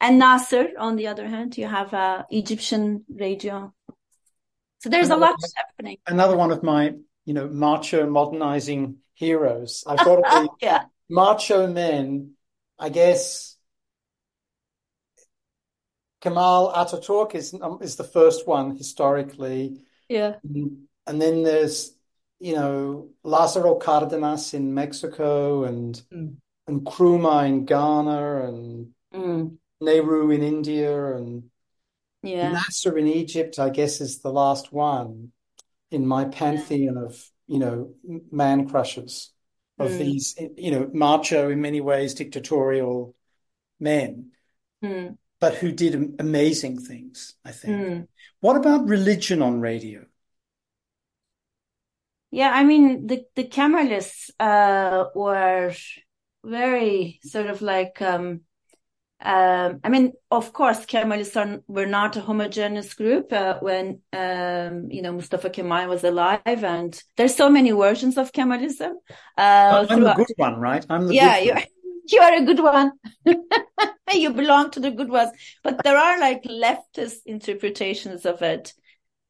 And 0.00 0.18
Nasser, 0.18 0.70
on 0.78 0.96
the 0.96 1.06
other 1.06 1.28
hand, 1.28 1.56
you 1.56 1.66
have 1.66 1.94
uh, 1.94 2.24
Egyptian 2.30 3.04
radio. 3.08 3.72
So 4.80 4.88
there's 4.88 5.06
another, 5.06 5.26
a 5.26 5.30
lot 5.30 5.38
happening. 5.54 5.98
Another 6.06 6.36
one 6.36 6.50
of 6.50 6.64
my, 6.64 6.94
you 7.24 7.34
know, 7.34 7.46
macho 7.48 8.08
modernizing 8.08 8.96
heroes. 9.14 9.84
I've 9.86 9.98
got 9.98 10.16
to 10.24 10.42
be 10.42 10.66
yeah. 10.66 10.84
macho 11.08 11.68
men, 11.68 12.32
I 12.76 12.88
guess 12.88 13.56
Kemal 16.20 16.72
Ataturk 16.74 17.34
is 17.34 17.54
um, 17.60 17.78
is 17.80 17.96
the 17.96 18.04
first 18.04 18.46
one 18.46 18.76
historically. 18.76 19.82
Yeah. 20.08 20.36
And 20.44 21.22
then 21.22 21.42
there's 21.42 21.94
you 22.40 22.54
know 22.54 23.10
Lázaro 23.24 23.80
Cárdenas 23.80 24.54
in 24.54 24.74
Mexico 24.74 25.64
and 25.64 26.00
mm. 26.12 26.36
and 26.66 26.80
Nkrumah 26.84 27.48
in 27.48 27.64
Ghana 27.64 28.48
and 28.48 28.88
mm. 29.14 29.56
Nehru 29.80 30.30
in 30.30 30.42
India 30.42 31.14
and 31.14 31.44
yeah. 32.22 32.52
Nasser 32.52 32.98
in 32.98 33.06
Egypt. 33.06 33.58
I 33.58 33.70
guess 33.70 34.00
is 34.00 34.20
the 34.20 34.32
last 34.32 34.72
one 34.72 35.32
in 35.90 36.06
my 36.06 36.24
pantheon 36.24 36.96
yeah. 36.96 37.02
of 37.02 37.30
you 37.46 37.58
know 37.58 37.94
man 38.30 38.68
crushers 38.68 39.30
of 39.78 39.92
mm. 39.92 39.98
these 39.98 40.34
you 40.56 40.72
know 40.72 40.90
macho 40.92 41.48
in 41.50 41.60
many 41.60 41.80
ways 41.80 42.14
dictatorial 42.14 43.14
men. 43.78 44.32
But 45.40 45.54
who 45.54 45.70
did 45.72 46.16
amazing 46.18 46.80
things, 46.80 47.34
I 47.44 47.52
think. 47.52 47.76
Mm. 47.76 48.08
What 48.40 48.56
about 48.56 48.88
religion 48.88 49.42
on 49.42 49.60
radio? 49.60 50.04
Yeah, 52.30 52.50
I 52.50 52.64
mean, 52.64 53.06
the, 53.06 53.24
the 53.36 53.44
Kemalists 53.44 54.30
uh, 54.38 55.04
were 55.14 55.72
very 56.44 57.20
sort 57.22 57.46
of 57.46 57.62
like, 57.62 58.02
um, 58.02 58.42
um, 59.20 59.80
I 59.82 59.88
mean, 59.88 60.12
of 60.30 60.52
course, 60.52 60.84
Kemalists 60.84 61.36
are, 61.36 61.62
were 61.66 61.86
not 61.86 62.16
a 62.16 62.20
homogeneous 62.20 62.92
group 62.94 63.32
uh, 63.32 63.58
when, 63.60 64.00
um, 64.12 64.90
you 64.90 65.02
know, 65.02 65.12
Mustafa 65.12 65.50
Kemal 65.50 65.88
was 65.88 66.04
alive. 66.04 66.40
And 66.44 67.00
there's 67.16 67.34
so 67.34 67.48
many 67.48 67.70
versions 67.70 68.18
of 68.18 68.32
Kemalism. 68.32 68.92
Uh, 69.36 69.86
I'm 69.88 70.02
the 70.02 70.14
good 70.14 70.32
one, 70.36 70.56
right? 70.56 70.84
I'm 70.90 71.06
the 71.06 71.14
yeah, 71.14 71.38
you, 71.38 71.54
you 72.06 72.20
are 72.20 72.34
a 72.34 72.44
good 72.44 72.60
one. 72.60 72.92
you 74.14 74.32
belong 74.32 74.70
to 74.72 74.80
the 74.80 74.90
good 74.90 75.08
ones. 75.08 75.30
But 75.62 75.82
there 75.84 75.96
are 75.96 76.18
like 76.18 76.42
leftist 76.44 77.18
interpretations 77.26 78.26
of 78.26 78.42
it. 78.42 78.72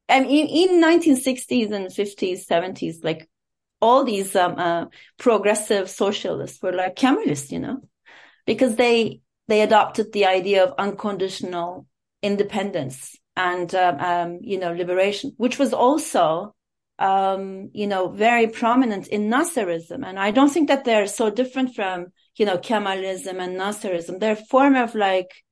And 0.07 0.25
in, 0.25 0.47
in 0.47 0.83
1960s 0.83 1.71
and 1.71 1.87
50s, 1.87 2.47
70s, 2.47 3.03
like 3.03 3.29
all 3.81 4.03
these 4.03 4.35
um, 4.35 4.55
uh, 4.57 4.85
progressive 5.17 5.89
socialists 5.89 6.61
were 6.61 6.73
like 6.73 6.95
Kemalists, 6.95 7.51
you 7.51 7.59
know, 7.59 7.81
because 8.45 8.75
they 8.75 9.21
they 9.47 9.61
adopted 9.61 10.11
the 10.11 10.25
idea 10.25 10.63
of 10.63 10.73
unconditional 10.77 11.87
independence 12.21 13.17
and 13.35 13.73
um, 13.73 13.99
um, 13.99 14.39
you 14.41 14.59
know 14.59 14.73
liberation, 14.73 15.33
which 15.37 15.57
was 15.57 15.73
also 15.73 16.53
um, 16.99 17.69
you 17.73 17.87
know 17.87 18.09
very 18.09 18.47
prominent 18.47 19.07
in 19.07 19.29
Nasserism. 19.29 20.05
And 20.05 20.19
I 20.19 20.31
don't 20.31 20.49
think 20.49 20.67
that 20.67 20.85
they're 20.85 21.07
so 21.07 21.29
different 21.29 21.73
from 21.75 22.07
you 22.39 22.45
know, 22.45 22.57
Kemalism 22.57 23.37
and 23.39 23.59
Nasserism. 23.59 24.19
They're 24.19 24.31
a 24.31 24.45
form 24.47 24.75
of 24.75 24.95
like, 24.95 25.43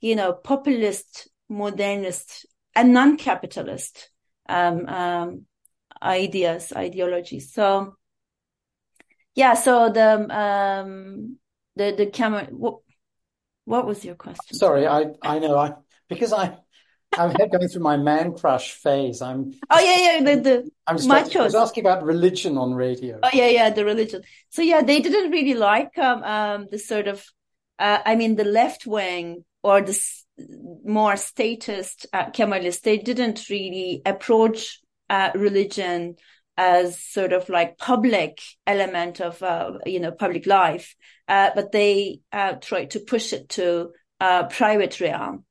you 0.00 0.16
know, 0.16 0.32
populist, 0.32 1.28
modernist, 1.50 2.46
and 2.74 2.94
non-capitalist 2.94 4.10
um, 4.48 4.86
um, 4.88 5.46
ideas, 6.02 6.72
ideologies. 6.74 7.52
So, 7.52 7.94
yeah. 9.34 9.52
So 9.52 9.90
the 9.90 10.34
um, 10.34 11.36
the 11.76 11.94
the 11.96 12.06
Kemal. 12.06 12.46
What, 12.46 12.78
what 13.66 13.86
was 13.86 14.02
your 14.02 14.14
question? 14.14 14.56
Sorry, 14.56 14.86
I 14.86 15.12
I 15.22 15.38
know 15.40 15.58
I 15.58 15.74
because 16.08 16.32
I 16.32 16.56
I'm 17.18 17.32
going 17.32 17.68
through 17.68 17.82
my 17.82 17.96
man 17.96 18.34
crush 18.34 18.72
phase. 18.72 19.20
I'm. 19.20 19.52
Oh 19.68 19.80
yeah, 19.80 19.98
yeah. 19.98 20.22
The 20.22 20.40
the 20.40 20.70
I'm 20.86 20.96
just 20.96 21.36
I 21.36 21.42
was 21.42 21.54
asking 21.54 21.84
about 21.84 22.04
religion 22.04 22.56
on 22.56 22.72
radio. 22.74 23.18
Oh 23.22 23.30
yeah, 23.32 23.48
yeah. 23.48 23.70
The 23.70 23.84
religion. 23.84 24.22
So 24.50 24.62
yeah, 24.62 24.82
they 24.82 25.00
didn't 25.00 25.30
really 25.30 25.54
like 25.54 25.98
um 25.98 26.22
um 26.22 26.68
the 26.70 26.78
sort 26.78 27.08
of, 27.08 27.24
uh, 27.78 27.98
I 28.04 28.14
mean, 28.14 28.36
the 28.36 28.44
left 28.44 28.86
wing 28.86 29.44
or 29.62 29.82
the 29.82 29.98
more 30.84 31.16
statist 31.16 32.06
uh, 32.12 32.30
Kemalists. 32.30 32.82
They 32.82 32.98
didn't 32.98 33.48
really 33.50 34.02
approach 34.06 34.80
uh, 35.08 35.30
religion 35.34 36.16
as 36.56 37.00
sort 37.00 37.32
of 37.32 37.48
like 37.48 37.78
public 37.78 38.40
element 38.66 39.20
of 39.20 39.42
uh, 39.42 39.72
you 39.84 39.98
know 39.98 40.12
public 40.12 40.46
life, 40.46 40.94
uh, 41.26 41.50
but 41.56 41.72
they 41.72 42.20
uh, 42.32 42.52
tried 42.54 42.92
to 42.92 43.00
push 43.00 43.32
it 43.32 43.48
to 43.50 43.90
uh, 44.20 44.44
private 44.46 45.00
realm 45.00 45.44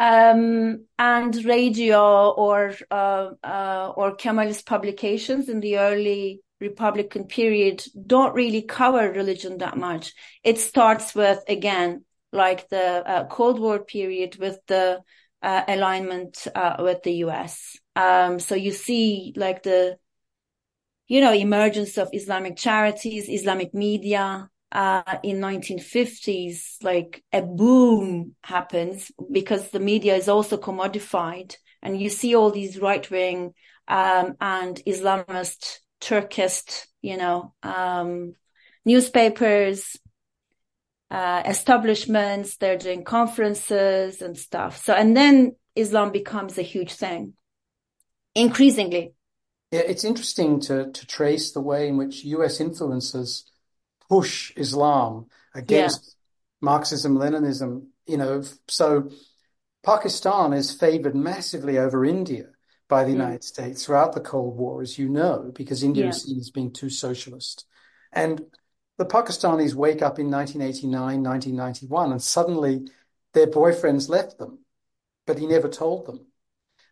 Um, 0.00 0.86
and 0.98 1.44
radio 1.44 2.30
or 2.30 2.74
uh, 2.90 3.32
uh, 3.44 3.92
or 3.94 4.16
Kemalist 4.16 4.64
publications 4.64 5.50
in 5.50 5.60
the 5.60 5.76
early 5.76 6.40
Republican 6.58 7.24
period 7.24 7.84
don't 8.06 8.34
really 8.34 8.62
cover 8.62 9.12
religion 9.12 9.58
that 9.58 9.76
much. 9.76 10.14
It 10.42 10.58
starts 10.58 11.14
with 11.14 11.40
again 11.48 12.04
like 12.32 12.68
the 12.68 13.06
uh, 13.06 13.26
Cold 13.26 13.60
War 13.60 13.84
period 13.84 14.36
with 14.36 14.58
the 14.66 15.00
uh, 15.42 15.62
alignment 15.66 16.46
uh, 16.54 16.76
with 16.80 17.02
the 17.02 17.14
U.S. 17.26 17.78
Um, 17.96 18.38
so 18.38 18.54
you 18.54 18.72
see 18.72 19.32
like 19.36 19.62
the 19.62 19.96
you 21.08 21.20
know 21.20 21.32
emergence 21.32 21.96
of 21.98 22.10
Islamic 22.12 22.56
charities, 22.56 23.28
Islamic 23.28 23.74
media, 23.74 24.49
uh, 24.72 25.18
in 25.22 25.38
1950s, 25.38 26.82
like 26.82 27.24
a 27.32 27.42
boom 27.42 28.34
happens 28.42 29.10
because 29.30 29.70
the 29.70 29.80
media 29.80 30.14
is 30.14 30.28
also 30.28 30.56
commodified, 30.56 31.56
and 31.82 32.00
you 32.00 32.08
see 32.08 32.34
all 32.34 32.50
these 32.50 32.78
right 32.78 33.08
wing 33.10 33.54
um, 33.88 34.36
and 34.40 34.76
Islamist, 34.86 35.78
Turkist, 36.00 36.86
you 37.02 37.16
know, 37.16 37.52
um, 37.62 38.34
newspapers, 38.84 39.96
uh, 41.10 41.42
establishments. 41.44 42.56
They're 42.56 42.78
doing 42.78 43.02
conferences 43.02 44.22
and 44.22 44.38
stuff. 44.38 44.84
So, 44.84 44.94
and 44.94 45.16
then 45.16 45.56
Islam 45.74 46.12
becomes 46.12 46.58
a 46.58 46.62
huge 46.62 46.92
thing, 46.92 47.34
increasingly. 48.34 49.14
It's 49.72 50.04
interesting 50.04 50.60
to 50.62 50.90
to 50.90 51.06
trace 51.06 51.52
the 51.52 51.60
way 51.60 51.88
in 51.88 51.96
which 51.96 52.24
U.S. 52.24 52.60
influences 52.60 53.49
push 54.10 54.52
Islam 54.56 55.26
against 55.54 56.04
yeah. 56.04 56.66
Marxism, 56.66 57.16
Leninism, 57.16 57.86
you 58.06 58.18
know, 58.18 58.42
so 58.68 59.08
Pakistan 59.82 60.52
is 60.52 60.72
favored 60.72 61.14
massively 61.14 61.78
over 61.78 62.04
India 62.04 62.48
by 62.88 63.04
the 63.04 63.10
mm. 63.10 63.14
United 63.14 63.44
States 63.44 63.86
throughout 63.86 64.12
the 64.12 64.20
Cold 64.20 64.56
War, 64.58 64.82
as 64.82 64.98
you 64.98 65.08
know, 65.08 65.52
because 65.54 65.82
India 65.82 66.04
yeah. 66.04 66.10
is 66.10 66.22
seen 66.22 66.38
as 66.38 66.50
being 66.50 66.72
too 66.72 66.90
socialist. 66.90 67.64
And 68.12 68.44
the 68.98 69.06
Pakistanis 69.06 69.74
wake 69.74 70.02
up 70.02 70.18
in 70.18 70.30
1989, 70.30 71.22
1991, 71.22 72.10
and 72.12 72.22
suddenly 72.22 72.88
their 73.32 73.46
boyfriends 73.46 74.08
left 74.08 74.38
them, 74.38 74.58
but 75.26 75.38
he 75.38 75.46
never 75.46 75.68
told 75.68 76.06
them. 76.06 76.26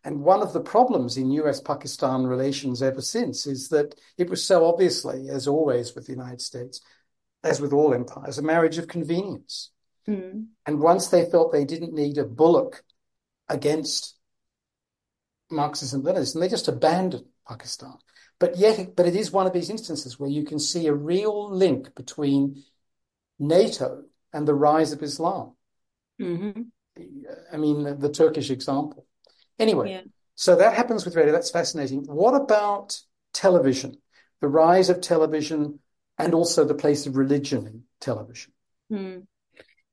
And 0.05 0.21
one 0.21 0.41
of 0.41 0.53
the 0.53 0.61
problems 0.61 1.17
in 1.17 1.31
US 1.31 1.59
Pakistan 1.59 2.25
relations 2.25 2.81
ever 2.81 3.01
since 3.01 3.45
is 3.45 3.67
that 3.69 3.95
it 4.17 4.29
was 4.29 4.43
so 4.43 4.65
obviously, 4.65 5.27
as 5.29 5.47
always 5.47 5.93
with 5.93 6.05
the 6.05 6.13
United 6.13 6.41
States, 6.41 6.79
as 7.43 7.61
with 7.61 7.73
all 7.73 7.93
empires, 7.93 8.37
a 8.37 8.43
marriage 8.43 8.77
of 8.77 8.87
convenience. 8.87 9.71
Mm. 10.07 10.47
And 10.65 10.79
once 10.79 11.07
they 11.07 11.29
felt 11.29 11.51
they 11.51 11.65
didn't 11.65 11.93
need 11.93 12.17
a 12.17 12.25
bulwark 12.25 12.83
against 13.47 14.15
Marxism 15.49 16.03
Leninism, 16.03 16.39
they 16.39 16.49
just 16.49 16.67
abandoned 16.67 17.25
Pakistan. 17.47 17.93
But 18.39 18.57
yet, 18.57 18.95
but 18.95 19.05
it 19.05 19.15
is 19.15 19.31
one 19.31 19.47
of 19.47 19.53
these 19.53 19.69
instances 19.69 20.19
where 20.19 20.29
you 20.29 20.45
can 20.45 20.59
see 20.59 20.87
a 20.87 20.93
real 20.93 21.51
link 21.51 21.93
between 21.95 22.63
NATO 23.37 24.03
and 24.31 24.47
the 24.47 24.53
rise 24.53 24.91
of 24.91 25.03
Islam. 25.03 25.55
Mm-hmm. 26.21 26.61
I 27.53 27.57
mean, 27.57 27.83
the, 27.83 27.95
the, 27.95 28.11
Turkish 28.11 28.49
example. 28.49 29.05
Anyway, 29.57 29.91
yeah. 29.91 30.01
so 30.35 30.55
that 30.55 30.73
happens 30.73 31.05
with 31.05 31.15
radio. 31.15 31.31
That's 31.31 31.51
fascinating. 31.51 32.03
What 32.03 32.33
about 32.33 32.99
television? 33.33 33.95
The 34.41 34.47
rise 34.47 34.89
of 34.89 35.01
television 35.01 35.79
and 36.19 36.33
also 36.33 36.65
the 36.65 36.75
place 36.75 37.07
of 37.07 37.15
religion 37.15 37.65
in 37.65 37.83
television. 37.99 38.51
Hmm. 38.89 39.19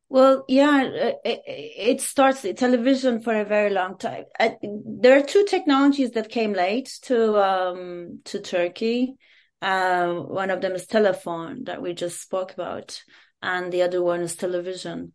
Well, 0.09 0.45
yeah, 0.47 0.83
it, 1.25 1.41
it, 1.45 2.01
starts 2.01 2.47
television 2.57 3.23
for 3.23 3.35
a 3.35 3.45
very 3.45 3.71
long 3.71 3.99
time. 3.99 4.25
there 4.41 5.19
are 5.19 5.23
two 5.23 5.45
technologies 5.45 6.13
that 6.13 6.29
came 6.29 6.53
late 6.53 6.99
to 7.03 7.37
um, 7.43 8.21
to 8.27 8.41
Turkey. 8.41 9.15
Uh, 9.61 10.13
one 10.13 10.51
of 10.51 10.61
them 10.61 10.73
is 10.73 10.87
telephone 10.87 11.65
that 11.65 11.83
we 11.83 11.93
just 11.93 12.21
spoke 12.23 12.53
about, 12.53 13.03
and 13.43 13.73
the 13.73 13.83
other 13.83 14.01
one 14.01 14.21
is 14.21 14.37
television. 14.37 15.13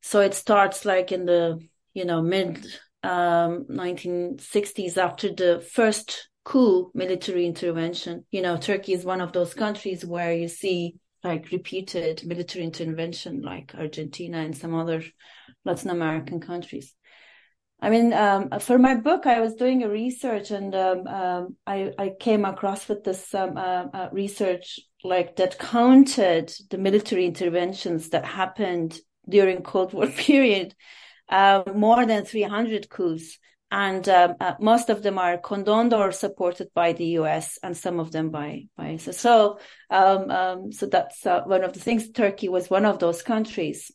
So 0.00 0.20
it 0.20 0.32
starts 0.32 0.86
like 0.86 1.12
in 1.12 1.26
the 1.26 1.58
you 1.92 2.06
know 2.06 2.22
mid 2.22 2.64
um, 3.02 3.66
1960s 3.68 4.96
after 4.96 5.34
the 5.34 5.60
first 5.60 6.29
cool 6.44 6.90
military 6.94 7.46
intervention. 7.46 8.24
You 8.30 8.42
know, 8.42 8.56
Turkey 8.56 8.92
is 8.92 9.04
one 9.04 9.20
of 9.20 9.32
those 9.32 9.54
countries 9.54 10.04
where 10.04 10.32
you 10.32 10.48
see 10.48 10.96
like 11.22 11.50
repeated 11.52 12.24
military 12.26 12.64
intervention, 12.64 13.42
like 13.42 13.74
Argentina 13.74 14.38
and 14.38 14.56
some 14.56 14.74
other 14.74 15.02
Latin 15.64 15.90
American 15.90 16.40
countries. 16.40 16.94
I 17.82 17.88
mean, 17.88 18.12
um, 18.12 18.50
for 18.60 18.78
my 18.78 18.94
book, 18.94 19.26
I 19.26 19.40
was 19.40 19.54
doing 19.54 19.82
a 19.82 19.88
research 19.88 20.50
and 20.50 20.74
um, 20.74 21.06
um, 21.06 21.56
I, 21.66 21.92
I, 21.98 22.12
came 22.20 22.44
across 22.44 22.88
with 22.88 23.04
this 23.04 23.34
um, 23.34 23.56
uh, 23.56 23.86
uh, 23.94 24.08
research 24.12 24.80
like 25.02 25.36
that 25.36 25.58
counted 25.58 26.52
the 26.68 26.76
military 26.76 27.24
interventions 27.24 28.10
that 28.10 28.26
happened 28.26 29.00
during 29.26 29.62
Cold 29.62 29.94
War 29.94 30.06
period, 30.26 30.74
uh, 31.30 31.62
more 31.74 32.04
than 32.04 32.26
300 32.26 32.90
coups 32.90 33.38
and 33.70 34.08
um, 34.08 34.34
uh, 34.40 34.54
most 34.60 34.90
of 34.90 35.02
them 35.02 35.18
are 35.18 35.38
condoned 35.38 35.94
or 35.94 36.10
supported 36.10 36.68
by 36.74 36.92
the 36.92 37.04
U.S. 37.20 37.58
and 37.62 37.76
some 37.76 38.00
of 38.00 38.10
them 38.10 38.30
by 38.30 38.64
by 38.76 38.96
so 38.96 39.58
um, 39.90 40.30
um, 40.30 40.72
so 40.72 40.86
that's 40.86 41.24
uh, 41.24 41.42
one 41.42 41.62
of 41.62 41.72
the 41.72 41.80
things. 41.80 42.10
Turkey 42.10 42.48
was 42.48 42.68
one 42.68 42.84
of 42.84 42.98
those 42.98 43.22
countries. 43.22 43.92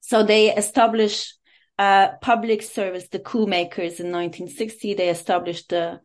So 0.00 0.22
they 0.22 0.54
established 0.54 1.38
uh, 1.78 2.08
public 2.20 2.62
service, 2.62 3.08
the 3.08 3.20
coup 3.20 3.46
makers 3.46 4.00
in 4.00 4.12
1960. 4.12 4.94
They 4.94 5.08
established 5.08 5.70
the 5.70 6.00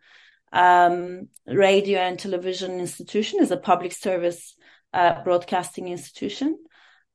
um, 0.53 1.27
radio 1.45 1.99
and 1.99 2.17
television 2.17 2.79
institution 2.79 3.41
as 3.41 3.51
a 3.51 3.57
public 3.57 3.91
service 3.91 4.55
uh, 4.93 5.21
broadcasting 5.23 5.89
institution, 5.89 6.57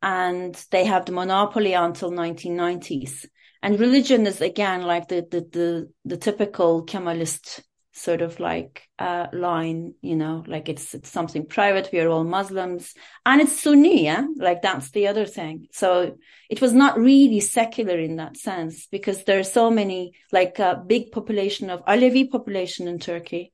and 0.03 0.55
they 0.70 0.85
have 0.85 1.07
the 1.07 1.12
monopoly 1.12 1.72
until 1.72 2.11
1990s 2.11 3.27
and 3.64 3.81
religion 3.81 4.27
is 4.27 4.42
again 4.42 4.83
like 4.83 5.09
the 5.09 5.27
the 5.31 5.40
the, 5.40 5.90
the 6.05 6.16
typical 6.18 6.85
Kemalist 6.85 7.62
sort 7.92 8.22
of 8.22 8.38
like 8.38 8.83
uh, 8.98 9.29
line, 9.33 9.94
you 10.03 10.16
know, 10.16 10.44
like 10.46 10.68
it's 10.68 10.94
it's 10.94 11.09
something 11.09 11.46
private. 11.46 11.88
We 11.90 12.00
are 12.00 12.09
all 12.09 12.24
Muslims, 12.24 12.92
and 13.24 13.40
it's 13.40 13.62
Sunni, 13.62 14.05
yeah. 14.05 14.27
Like 14.37 14.61
that's 14.61 14.90
the 14.90 15.07
other 15.09 15.24
thing. 15.24 15.68
So 15.72 16.18
it 16.50 16.61
was 16.61 16.74
not 16.74 16.98
really 16.98 17.40
secular 17.40 17.98
in 17.98 18.16
that 18.16 18.37
sense 18.37 18.87
because 18.87 19.24
there 19.24 19.38
are 19.38 19.44
so 19.59 19.70
many 19.70 20.12
like 20.31 20.59
a 20.59 20.66
uh, 20.66 20.74
big 20.83 21.11
population 21.11 21.70
of 21.70 21.85
Alevi 21.87 22.31
population 22.31 22.87
in 22.87 22.98
Turkey, 22.98 23.53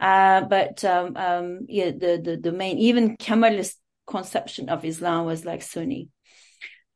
uh, 0.00 0.42
but 0.42 0.84
um, 0.84 1.16
um, 1.16 1.60
yeah, 1.68 1.90
the 1.90 2.20
the 2.22 2.38
the 2.40 2.52
main 2.52 2.78
even 2.78 3.16
Kemalist 3.16 3.74
conception 4.06 4.68
of 4.68 4.84
Islam 4.84 5.26
was 5.26 5.44
like 5.44 5.62
Sunni, 5.62 6.10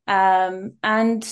um, 0.07 0.75
and 0.85 1.27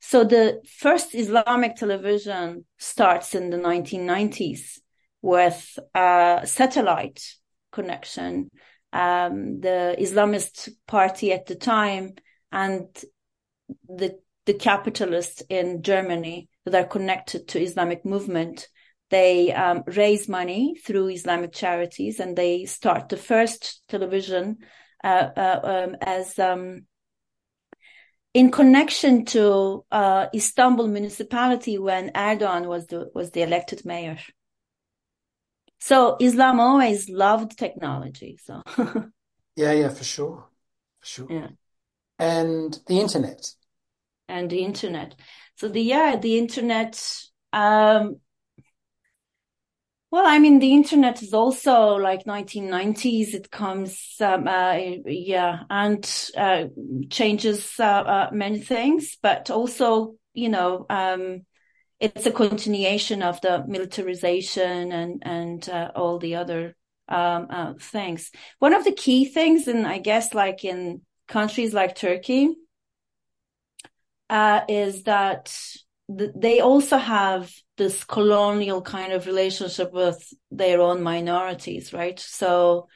so 0.00 0.24
the 0.24 0.60
first 0.66 1.14
Islamic 1.14 1.76
television 1.76 2.64
starts 2.78 3.34
in 3.34 3.50
the 3.50 3.58
1990s 3.58 4.78
with 5.22 5.78
a 5.94 6.42
satellite 6.44 7.22
connection. 7.70 8.50
Um, 8.92 9.60
the 9.60 9.94
Islamist 9.98 10.70
party 10.88 11.32
at 11.32 11.46
the 11.46 11.54
time 11.54 12.14
and 12.50 12.86
the 13.88 14.18
the 14.46 14.54
capitalists 14.54 15.42
in 15.48 15.82
Germany 15.82 16.48
that 16.64 16.74
are 16.74 16.88
connected 16.88 17.46
to 17.48 17.62
Islamic 17.62 18.04
movement, 18.04 18.66
they 19.10 19.52
um, 19.52 19.84
raise 19.86 20.28
money 20.28 20.74
through 20.84 21.08
Islamic 21.08 21.52
charities 21.52 22.18
and 22.18 22.36
they 22.36 22.64
start 22.64 23.10
the 23.10 23.16
first 23.16 23.82
television 23.88 24.56
uh, 25.04 25.28
uh, 25.36 25.60
um, 25.62 25.96
as 26.00 26.38
um, 26.38 26.86
in 28.32 28.50
connection 28.50 29.24
to 29.26 29.84
uh, 29.90 30.26
Istanbul 30.34 30.88
municipality 30.88 31.78
when 31.78 32.10
Erdogan 32.10 32.66
was 32.66 32.86
the 32.86 33.10
was 33.14 33.30
the 33.30 33.42
elected 33.42 33.84
mayor. 33.84 34.18
So 35.80 36.16
Islam 36.20 36.60
always 36.60 37.08
loved 37.08 37.58
technology. 37.58 38.38
So 38.42 38.62
yeah, 39.56 39.72
yeah, 39.72 39.88
for 39.88 40.04
sure, 40.04 40.46
for 41.00 41.06
sure. 41.06 41.26
Yeah, 41.30 41.48
and 42.18 42.78
the 42.86 43.00
internet, 43.00 43.54
and 44.28 44.50
the 44.50 44.64
internet. 44.64 45.14
So 45.56 45.68
the 45.68 45.82
yeah, 45.82 46.16
the 46.16 46.38
internet. 46.38 47.02
Um, 47.52 48.20
well, 50.10 50.26
I 50.26 50.40
mean, 50.40 50.58
the 50.58 50.72
internet 50.72 51.22
is 51.22 51.32
also 51.32 51.94
like 51.94 52.26
1990s. 52.26 53.32
It 53.32 53.50
comes, 53.50 54.16
um, 54.20 54.48
uh, 54.48 54.76
yeah, 55.06 55.60
and 55.70 56.04
uh, 56.36 56.64
changes 57.10 57.78
uh, 57.78 57.84
uh, 57.84 58.30
many 58.32 58.58
things, 58.58 59.16
but 59.22 59.50
also, 59.50 60.16
you 60.34 60.48
know, 60.48 60.84
um, 60.90 61.42
it's 62.00 62.26
a 62.26 62.32
continuation 62.32 63.22
of 63.22 63.40
the 63.40 63.64
militarization 63.68 64.90
and 64.90 65.22
and 65.24 65.68
uh, 65.68 65.92
all 65.94 66.18
the 66.18 66.34
other 66.34 66.74
um, 67.08 67.46
uh, 67.48 67.74
things. 67.80 68.32
One 68.58 68.74
of 68.74 68.82
the 68.82 68.92
key 68.92 69.26
things, 69.26 69.68
and 69.68 69.86
I 69.86 69.98
guess, 69.98 70.34
like 70.34 70.64
in 70.64 71.02
countries 71.28 71.72
like 71.72 71.94
Turkey, 71.94 72.56
is 74.68 75.04
that 75.04 75.54
th- 76.18 76.32
they 76.36 76.60
also 76.60 76.96
have 76.96 77.52
this 77.76 78.04
colonial 78.04 78.82
kind 78.82 79.12
of 79.12 79.26
relationship 79.26 79.92
with 79.92 80.32
their 80.50 80.80
own 80.80 81.02
minorities, 81.02 81.92
right? 81.92 82.18
So, 82.18 82.88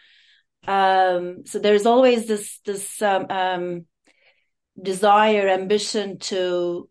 um, 0.66 1.44
so 1.46 1.58
there's 1.58 1.86
always 1.86 2.26
this 2.26 2.60
this 2.64 3.02
um, 3.02 3.26
um, 3.30 3.86
desire, 4.80 5.48
ambition 5.48 6.18
to, 6.18 6.88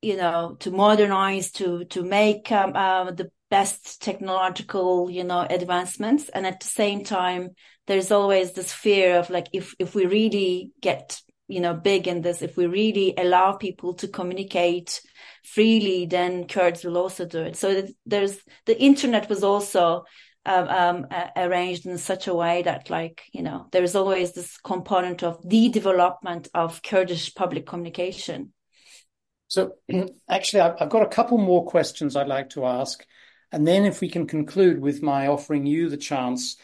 you 0.00 0.16
know, 0.16 0.56
to 0.60 0.70
modernize, 0.70 1.52
to 1.52 1.84
to 1.86 2.02
make 2.02 2.50
um, 2.52 2.74
uh, 2.74 3.10
the 3.10 3.30
best 3.50 4.00
technological, 4.00 5.10
you 5.10 5.24
know, 5.24 5.46
advancements, 5.48 6.28
and 6.28 6.46
at 6.46 6.60
the 6.60 6.68
same 6.68 7.04
time, 7.04 7.50
there's 7.86 8.10
always 8.10 8.52
this 8.52 8.72
fear 8.72 9.18
of 9.18 9.30
like 9.30 9.48
if 9.52 9.74
if 9.78 9.94
we 9.94 10.06
really 10.06 10.70
get 10.80 11.20
you 11.48 11.60
know 11.60 11.74
big 11.74 12.08
in 12.08 12.22
this, 12.22 12.42
if 12.42 12.56
we 12.56 12.66
really 12.66 13.14
allow 13.16 13.52
people 13.52 13.94
to 13.94 14.08
communicate 14.08 15.00
freely, 15.44 16.06
then 16.06 16.46
Kurds 16.46 16.84
will 16.84 16.98
also 16.98 17.26
do 17.26 17.40
it. 17.40 17.56
So 17.56 17.86
there's 18.06 18.38
the 18.66 18.80
internet 18.80 19.28
was 19.28 19.44
also 19.44 20.04
um, 20.44 20.68
um, 20.68 21.06
arranged 21.36 21.86
in 21.86 21.98
such 21.98 22.26
a 22.26 22.34
way 22.34 22.62
that, 22.62 22.90
like, 22.90 23.22
you 23.32 23.42
know, 23.42 23.68
there's 23.70 23.94
always 23.94 24.32
this 24.32 24.56
component 24.58 25.22
of 25.22 25.38
the 25.48 25.68
development 25.68 26.48
of 26.52 26.82
Kurdish 26.82 27.34
public 27.34 27.66
communication. 27.66 28.52
So, 29.48 29.74
actually, 30.28 30.60
I've 30.60 30.88
got 30.88 31.02
a 31.02 31.08
couple 31.08 31.38
more 31.38 31.66
questions 31.66 32.16
I'd 32.16 32.26
like 32.26 32.50
to 32.50 32.66
ask. 32.66 33.04
And 33.52 33.66
then, 33.66 33.84
if 33.84 34.00
we 34.00 34.08
can 34.08 34.26
conclude 34.26 34.80
with 34.80 35.02
my 35.02 35.28
offering 35.28 35.66
you 35.66 35.88
the 35.88 35.96
chance 35.96 36.56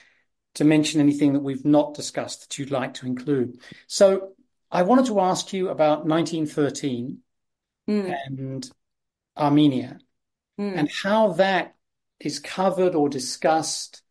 to 0.54 0.64
mention 0.64 1.00
anything 1.00 1.34
that 1.34 1.42
we've 1.42 1.64
not 1.64 1.94
discussed 1.94 2.40
that 2.40 2.58
you'd 2.58 2.70
like 2.70 2.94
to 2.94 3.06
include. 3.06 3.60
So, 3.86 4.32
I 4.70 4.82
wanted 4.82 5.06
to 5.06 5.20
ask 5.20 5.52
you 5.52 5.68
about 5.68 6.06
1913 6.06 7.18
mm. 7.88 8.16
and 8.26 8.70
Armenia 9.36 9.98
mm. 10.58 10.74
and 10.76 10.90
how 10.90 11.32
that 11.34 11.74
is 12.20 12.38
covered 12.38 12.94
or 12.94 13.08
discussed 13.08 14.02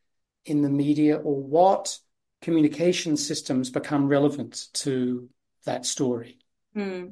in 0.46 0.62
the 0.62 0.70
media 0.70 1.18
or 1.18 1.42
what 1.42 2.00
communication 2.42 3.18
systems 3.18 3.70
become 3.70 4.08
relevant 4.08 4.68
to 4.74 5.30
that 5.66 5.86
story? 5.86 6.40
Hmm. 6.74 7.08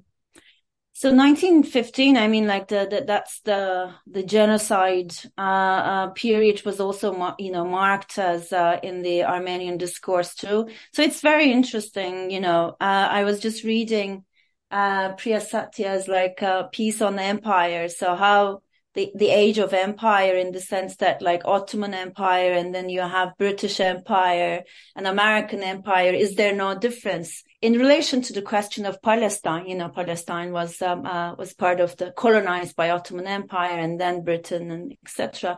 So 0.97 1.11
1915, 1.11 2.15
I 2.15 2.29
mean, 2.29 2.47
like 2.47 2.69
the, 2.69 2.87
the 2.89 3.03
that's 3.05 3.41
the 3.41 3.93
the 4.07 4.23
genocide 4.23 5.13
uh, 5.37 5.41
uh, 5.41 6.07
period 6.11 6.63
was 6.63 6.79
also 6.79 7.35
you 7.37 7.51
know 7.51 7.65
marked 7.65 8.17
as 8.17 8.53
uh, 8.53 8.79
in 8.81 9.01
the 9.01 9.25
Armenian 9.25 9.77
discourse 9.77 10.33
too. 10.35 10.69
So 10.93 11.01
it's 11.01 11.19
very 11.19 11.51
interesting. 11.51 12.31
You 12.31 12.39
know, 12.39 12.77
uh, 12.79 13.07
I 13.11 13.25
was 13.25 13.41
just 13.41 13.65
reading 13.65 14.23
uh, 14.71 15.15
Priya 15.15 15.41
Satia's 15.41 16.07
like 16.07 16.41
uh, 16.41 16.67
piece 16.71 17.01
on 17.01 17.17
the 17.17 17.23
empire. 17.23 17.89
So 17.89 18.15
how 18.15 18.61
the, 18.93 19.11
the 19.15 19.29
age 19.29 19.57
of 19.57 19.73
empire 19.73 20.35
in 20.35 20.53
the 20.53 20.61
sense 20.61 20.95
that 20.97 21.21
like 21.21 21.41
Ottoman 21.43 21.93
Empire 21.93 22.53
and 22.53 22.73
then 22.73 22.87
you 22.87 23.01
have 23.01 23.37
British 23.37 23.81
Empire 23.81 24.63
and 24.95 25.05
American 25.05 25.61
Empire. 25.61 26.13
Is 26.13 26.35
there 26.35 26.55
no 26.55 26.79
difference 26.79 27.43
in 27.65 27.73
relation 27.79 28.21
to 28.21 28.33
the 28.33 28.41
question 28.41 28.85
of 28.85 29.01
Palestine? 29.01 29.67
You 29.67 29.75
know, 29.75 29.89
Palestine 29.89 30.51
was, 30.51 30.81
um, 30.81 31.05
uh, 31.05 31.33
was 31.35 31.53
part 31.53 31.79
of 31.79 31.97
the 31.97 32.11
colonized 32.11 32.75
by 32.75 32.91
Ottoman 32.91 33.27
Empire 33.27 33.79
and 33.79 33.99
then 33.99 34.23
Britain 34.23 34.71
and 34.71 34.95
etc. 35.03 35.57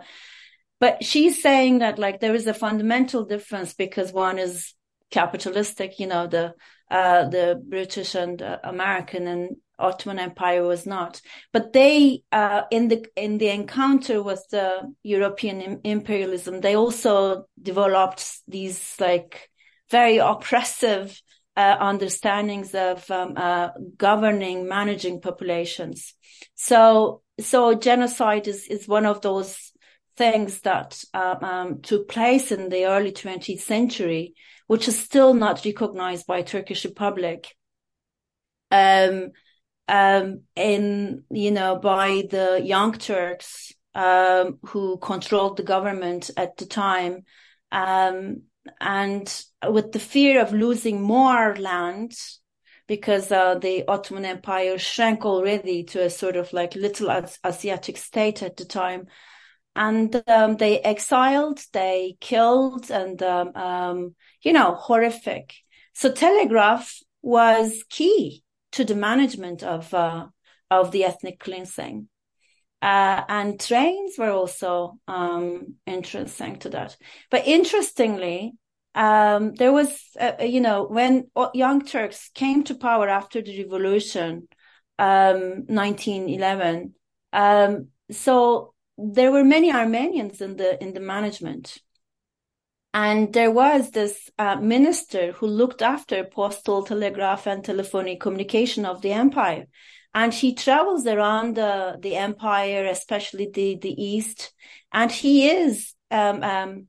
But 0.80 1.03
she's 1.03 1.41
saying 1.41 1.80
that 1.80 1.99
like 1.99 2.20
there 2.20 2.36
is 2.36 2.47
a 2.47 2.53
fundamental 2.53 3.26
difference 3.26 3.74
because 3.74 4.14
one 4.14 4.39
is 4.39 4.74
capitalistic, 5.12 5.99
you 5.99 6.08
know, 6.08 6.28
the, 6.28 6.53
uh, 6.89 7.28
the 7.28 7.62
British 7.68 8.16
and 8.16 8.41
uh, 8.41 8.60
American 8.64 9.28
and 9.28 9.58
Ottoman 9.80 10.20
Empire 10.20 10.64
was 10.64 10.86
not. 10.86 11.22
But 11.51 11.74
they, 11.74 12.24
uh, 12.32 12.64
in 12.72 12.88
the 12.88 13.05
in 13.16 13.38
the 13.38 13.49
encounter 13.49 14.24
with 14.24 14.43
the 14.49 14.93
European 15.03 15.82
imperialism, 15.84 16.62
they 16.62 16.76
also 16.76 17.45
developed 17.62 18.26
these 18.47 18.95
like 18.99 19.49
very 19.89 20.18
oppressive 20.18 21.22
uh, 21.58 21.76
understandings 21.80 22.76
of 22.76 23.10
um, 23.10 23.34
uh, 23.36 23.70
governing, 23.97 24.68
managing 24.68 25.20
populations. 25.20 26.14
So, 26.53 27.24
so 27.39 27.74
genocide 27.74 28.47
is 28.47 28.68
is 28.68 28.88
one 28.88 29.08
of 29.08 29.22
those 29.22 29.74
things 30.16 30.62
that 30.62 31.03
uh, 31.14 31.36
um, 31.41 31.82
took 31.82 32.08
place 32.08 32.51
in 32.51 32.70
the 32.70 32.86
early 32.86 33.12
20th 33.12 33.62
century, 33.62 34.36
which 34.68 34.88
is 34.88 34.99
still 34.99 35.34
not 35.34 35.66
recognized 35.66 36.28
by 36.28 36.43
Turkish 36.43 36.86
Republic. 36.86 37.55
Um, 38.70 39.32
um, 39.88 40.41
in, 40.55 41.24
you 41.32 41.51
know, 41.51 41.78
by 41.78 42.24
the 42.30 42.62
Young 42.64 42.93
Turks, 42.93 43.72
um, 43.95 44.60
who 44.66 44.97
controlled 44.97 45.58
the 45.58 45.64
government 45.64 46.30
at 46.38 46.58
the 46.58 46.66
time. 46.66 47.24
Um, 47.72 48.43
and 48.80 49.43
with 49.68 49.91
the 49.91 49.99
fear 49.99 50.41
of 50.41 50.53
losing 50.53 51.01
more 51.01 51.55
land, 51.55 52.13
because 52.88 53.32
uh, 53.32 53.55
the 53.55 53.86
Ottoman 53.88 54.26
Empire 54.26 54.78
shrank 54.78 55.26
already 55.26 55.84
to 55.84 56.03
a 56.03 56.09
sort 56.09 56.36
of 56.36 56.53
like 56.53 56.76
little 56.76 57.09
Asiatic 57.45 57.97
state 57.97 58.41
at 58.43 58.57
the 58.57 58.65
time. 58.65 59.07
And 59.76 60.24
um, 60.28 60.57
they 60.57 60.80
exiled, 60.80 61.59
they 61.72 62.18
killed, 62.20 62.89
and, 62.89 63.22
um, 63.22 63.55
um, 63.55 64.15
you 64.41 64.53
know, 64.53 64.74
horrific. 64.74 65.53
So 65.93 66.11
telegraph 66.11 66.97
was 67.22 67.84
key 67.89 68.43
to 68.72 68.86
the 68.86 68.95
management 68.95 69.63
of 69.63 69.93
uh, 69.93 70.28
of 70.72 70.91
the 70.91 71.03
ethnic 71.03 71.39
cleansing. 71.39 72.07
Uh, 72.82 73.24
and 73.28 73.60
trains 73.60 74.18
were 74.18 74.30
also 74.30 75.00
um, 75.08 75.76
interesting 75.86 76.58
to 76.60 76.70
that. 76.70 76.96
But 77.32 77.48
interestingly, 77.48 78.54
um, 78.94 79.54
there 79.56 79.74
was, 79.74 80.00
uh, 80.20 80.34
you 80.42 80.62
know, 80.62 80.84
when 80.84 81.30
Young 81.54 81.86
Turks 81.86 82.30
came 82.34 82.64
to 82.66 82.76
power 82.76 83.10
after 83.10 83.42
the 83.42 83.64
revolution, 83.64 84.48
um, 85.00 85.66
1911, 85.68 86.94
um, 87.34 87.88
so 88.12 88.74
there 88.98 89.32
were 89.32 89.44
many 89.44 89.72
Armenians 89.72 90.42
in 90.42 90.56
the 90.58 90.82
in 90.82 90.94
the 90.94 91.00
management. 91.00 91.78
And 92.94 93.32
there 93.32 93.52
was 93.52 93.92
this 93.92 94.32
uh, 94.40 94.56
minister 94.56 95.34
who 95.34 95.46
looked 95.46 95.84
after 95.84 96.24
postal, 96.24 96.84
telegraph, 96.84 97.46
and 97.46 97.64
telephonic 97.64 98.20
communication 98.20 98.86
of 98.86 99.04
the 99.04 99.12
empire. 99.12 99.68
And 100.18 100.34
he 100.34 100.55
travels 100.55 101.05
around 101.05 101.57
the, 101.57 101.99
the 102.01 102.15
empire, 102.15 102.86
especially 102.86 103.51
the, 103.53 103.78
the 103.80 103.93
east. 104.03 104.51
And 104.91 105.11
he 105.11 105.47
is 105.47 105.93
um, 106.09 106.41
um, 106.41 106.88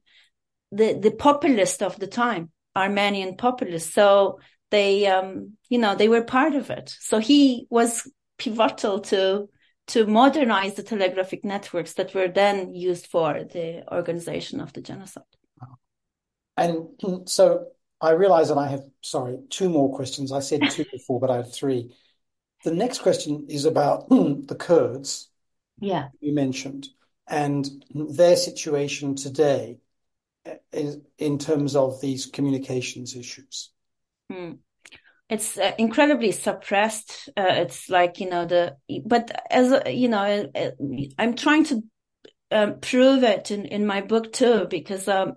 the, 0.72 0.94
the 0.94 1.10
populist 1.10 1.82
of 1.82 1.98
the 1.98 2.06
time, 2.06 2.50
Armenian 2.74 3.36
populist. 3.36 3.92
So 3.92 4.40
they, 4.70 5.06
um, 5.06 5.58
you 5.68 5.78
know, 5.78 5.94
they 5.94 6.08
were 6.08 6.24
part 6.24 6.54
of 6.54 6.70
it. 6.70 6.96
So 7.00 7.18
he 7.18 7.66
was 7.68 8.10
pivotal 8.38 9.00
to 9.00 9.50
to 9.88 10.06
modernize 10.06 10.74
the 10.74 10.82
telegraphic 10.82 11.44
networks 11.44 11.94
that 11.94 12.14
were 12.14 12.28
then 12.28 12.74
used 12.74 13.06
for 13.08 13.44
the 13.44 13.82
organization 13.92 14.60
of 14.60 14.72
the 14.72 14.80
genocide. 14.80 15.24
And 16.56 16.88
so 17.26 17.66
I 18.00 18.10
realize 18.12 18.48
that 18.48 18.58
I 18.58 18.68
have, 18.68 18.84
sorry, 19.02 19.38
two 19.50 19.68
more 19.68 19.94
questions. 19.94 20.32
I 20.32 20.40
said 20.40 20.70
two 20.70 20.86
before, 20.92 21.20
but 21.20 21.30
I 21.30 21.36
have 21.36 21.52
three. 21.52 21.90
The 22.64 22.72
next 22.72 23.02
question 23.02 23.46
is 23.48 23.64
about 23.64 24.09
the 24.09 24.56
Kurds. 24.59 25.28
Yeah. 25.80 26.09
You 26.20 26.34
mentioned 26.34 26.88
and 27.28 27.84
their 27.94 28.36
situation 28.36 29.14
today 29.14 29.78
in 30.72 31.38
terms 31.38 31.76
of 31.76 32.00
these 32.00 32.26
communications 32.26 33.14
issues. 33.14 33.70
Hmm. 34.30 34.52
It's 35.28 35.59
uh, 35.59 35.72
incredibly 35.76 36.32
suppressed. 36.32 37.28
Uh, 37.36 37.48
it's 37.48 37.90
like, 37.90 38.18
you 38.18 38.30
know, 38.30 38.46
the, 38.46 38.76
but 39.04 39.30
as, 39.50 39.74
you 39.86 40.09
know, 40.09 40.50
uh, 40.54 40.70
I'm 41.18 41.34
trying 41.36 41.64
to 41.64 41.82
um, 42.50 42.80
prove 42.80 43.24
it 43.24 43.50
in, 43.50 43.66
in 43.66 43.86
my 43.86 44.00
book 44.00 44.32
too, 44.32 44.66
because 44.70 45.06
um, 45.06 45.34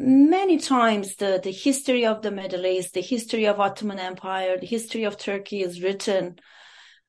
many 0.00 0.58
times 0.58 1.16
the, 1.16 1.40
the 1.42 1.52
history 1.52 2.06
of 2.06 2.22
the 2.22 2.30
Middle 2.30 2.66
East, 2.66 2.94
the 2.94 3.02
history 3.02 3.46
of 3.46 3.60
Ottoman 3.60 3.98
Empire, 3.98 4.56
the 4.58 4.66
history 4.66 5.04
of 5.04 5.18
Turkey 5.18 5.62
is 5.62 5.82
written 5.82 6.38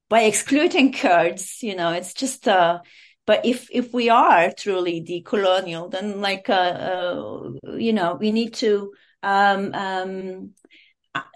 by 0.09 0.23
excluding 0.23 0.91
Kurds. 1.01 1.63
You 1.63 1.75
know, 1.75 1.91
it's 1.93 2.13
just, 2.13 2.47
uh, 2.47 2.79
but 3.25 3.45
if, 3.45 3.69
if 3.71 3.93
we 3.93 4.09
are 4.09 4.51
truly 4.51 5.01
decolonial, 5.01 5.89
then 5.89 6.21
like, 6.21 6.49
uh, 6.49 6.53
uh, 6.53 7.51
you 7.77 7.93
know, 7.93 8.15
we 8.15 8.31
need 8.31 8.53
to, 8.55 8.93
um, 9.23 9.73
um, 9.73 10.51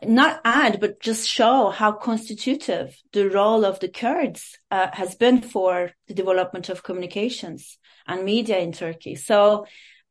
not 0.03 0.41
add, 0.45 0.79
but 0.79 1.01
just 1.01 1.27
show 1.27 1.69
how 1.69 1.91
constitutive 1.91 2.97
the 3.13 3.29
role 3.29 3.65
of 3.65 3.79
the 3.79 3.89
Kurds 3.89 4.57
uh, 4.71 4.87
has 4.93 5.15
been 5.15 5.41
for 5.41 5.91
the 6.07 6.13
development 6.13 6.69
of 6.69 6.83
communications 6.83 7.77
and 8.07 8.23
media 8.23 8.59
in 8.59 8.71
Turkey. 8.71 9.15
So 9.15 9.65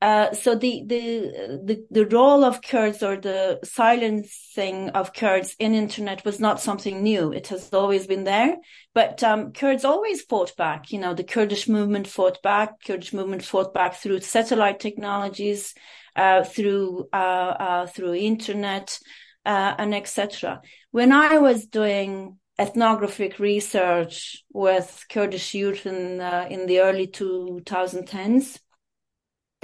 uh, 0.04 0.34
so 0.34 0.54
the, 0.54 0.82
the, 0.84 1.60
the, 1.64 1.86
the 1.90 2.04
role 2.04 2.44
of 2.44 2.60
Kurds 2.60 3.02
or 3.02 3.16
the 3.16 3.58
silencing 3.64 4.90
of 4.90 5.14
Kurds 5.14 5.56
in 5.58 5.72
internet 5.72 6.26
was 6.26 6.38
not 6.38 6.60
something 6.60 7.02
new. 7.02 7.32
It 7.32 7.46
has 7.46 7.72
always 7.72 8.06
been 8.06 8.24
there, 8.24 8.58
but, 8.92 9.22
um, 9.22 9.54
Kurds 9.54 9.82
always 9.82 10.20
fought 10.20 10.54
back. 10.58 10.92
You 10.92 10.98
know, 10.98 11.14
the 11.14 11.24
Kurdish 11.24 11.70
movement 11.70 12.06
fought 12.06 12.42
back. 12.42 12.84
Kurdish 12.84 13.14
movement 13.14 13.46
fought 13.46 13.72
back 13.72 13.94
through 13.94 14.20
satellite 14.20 14.78
technologies, 14.78 15.74
uh, 16.14 16.44
through, 16.44 17.08
uh, 17.10 17.16
uh 17.58 17.86
through 17.86 18.12
internet, 18.12 18.98
uh, 19.46 19.74
and 19.78 19.94
etc. 19.94 20.60
When 20.90 21.12
I 21.12 21.38
was 21.38 21.64
doing 21.64 22.36
ethnographic 22.58 23.38
research 23.38 24.44
with 24.52 25.06
Kurdish 25.08 25.54
youth 25.54 25.86
in, 25.86 26.20
in 26.20 26.66
the 26.66 26.80
early 26.80 27.06
2010s, 27.06 28.58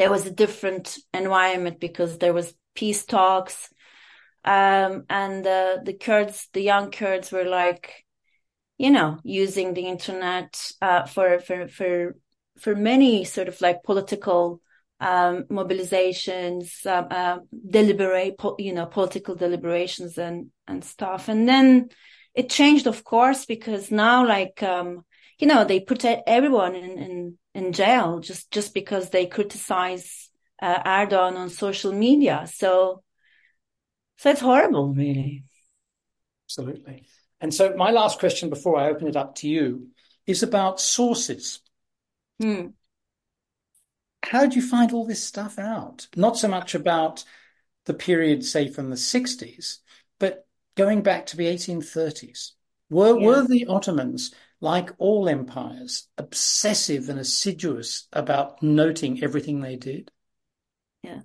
there 0.01 0.11
was 0.11 0.24
a 0.24 0.30
different 0.30 0.96
environment 1.12 1.78
because 1.78 2.16
there 2.16 2.32
was 2.32 2.55
peace 2.74 3.05
talks. 3.05 3.68
Um, 4.46 5.05
and 5.11 5.44
the 5.44 5.94
Kurds, 6.01 6.48
the 6.55 6.62
young 6.62 6.90
Kurds 6.90 7.30
were 7.30 7.44
like, 7.44 8.07
you 8.78 8.90
know, 8.90 9.18
using 9.24 9.74
the 9.74 9.86
internet 9.86 10.72
uh, 10.80 11.05
for 11.05 11.38
for 11.38 11.68
for 11.68 12.16
for 12.59 12.74
many 12.74 13.24
sort 13.24 13.48
of 13.48 13.61
like 13.61 13.82
political 13.82 14.62
um, 15.01 15.44
mobilizations, 15.51 16.86
um, 16.86 17.09
uh, 17.11 17.38
deliberate, 17.68 18.36
you 18.59 18.72
know, 18.72 18.86
political 18.86 19.34
deliberations 19.34 20.16
and 20.16 20.51
and 20.66 20.82
stuff. 20.82 21.28
And 21.28 21.46
then 21.46 21.90
it 22.34 22.48
changed, 22.48 22.86
of 22.86 23.05
course, 23.05 23.44
because 23.44 23.90
now, 23.90 24.26
like, 24.26 24.62
um, 24.62 25.05
you 25.38 25.46
know, 25.46 25.64
they 25.64 25.80
put 25.80 26.07
everyone 26.07 26.74
in, 26.74 26.98
in 26.98 27.38
in 27.55 27.72
jail 27.72 28.20
just 28.20 28.51
just 28.51 28.74
because 28.74 29.11
they 29.11 29.26
criticize 29.26 30.30
uh, 30.61 30.82
Erdogan 30.82 31.36
on 31.36 31.51
social 31.51 31.92
media. 31.92 32.46
So, 32.53 33.03
so 34.18 34.30
it's 34.30 34.40
horrible, 34.40 34.92
really. 34.92 35.44
Absolutely. 36.46 37.07
And 37.40 37.53
so, 37.55 37.74
my 37.76 37.90
last 37.90 38.18
question 38.18 38.51
before 38.51 38.76
I 38.76 38.88
open 38.88 39.09
it 39.09 39.16
up 39.16 39.36
to 39.36 39.48
you 39.48 39.88
is 40.26 40.42
about 40.42 40.80
sources. 40.80 41.61
Hmm. 42.40 42.68
How 44.22 44.42
did 44.42 44.55
you 44.55 44.62
find 44.62 44.92
all 44.92 45.07
this 45.07 45.24
stuff 45.24 45.59
out? 45.59 46.07
Not 46.14 46.36
so 46.36 46.48
much 46.48 46.74
about 46.74 47.24
the 47.86 47.94
period, 47.94 48.44
say, 48.44 48.68
from 48.68 48.90
the 48.90 48.96
60s, 48.96 49.78
but 50.18 50.46
going 50.76 51.03
back 51.03 51.26
to 51.26 51.36
the 51.36 51.46
1830s. 51.46 52.53
Were, 52.90 53.18
yeah. 53.18 53.26
were 53.26 53.46
the 53.46 53.66
Ottomans 53.66 54.34
like 54.61 54.91
all 54.99 55.29
empires, 55.29 56.09
obsessive 56.19 57.09
and 57.09 57.19
assiduous 57.19 58.07
about 58.13 58.63
noting 58.63 59.23
everything 59.23 59.61
they 59.61 59.77
did? 59.77 60.11
Yeah. 61.03 61.21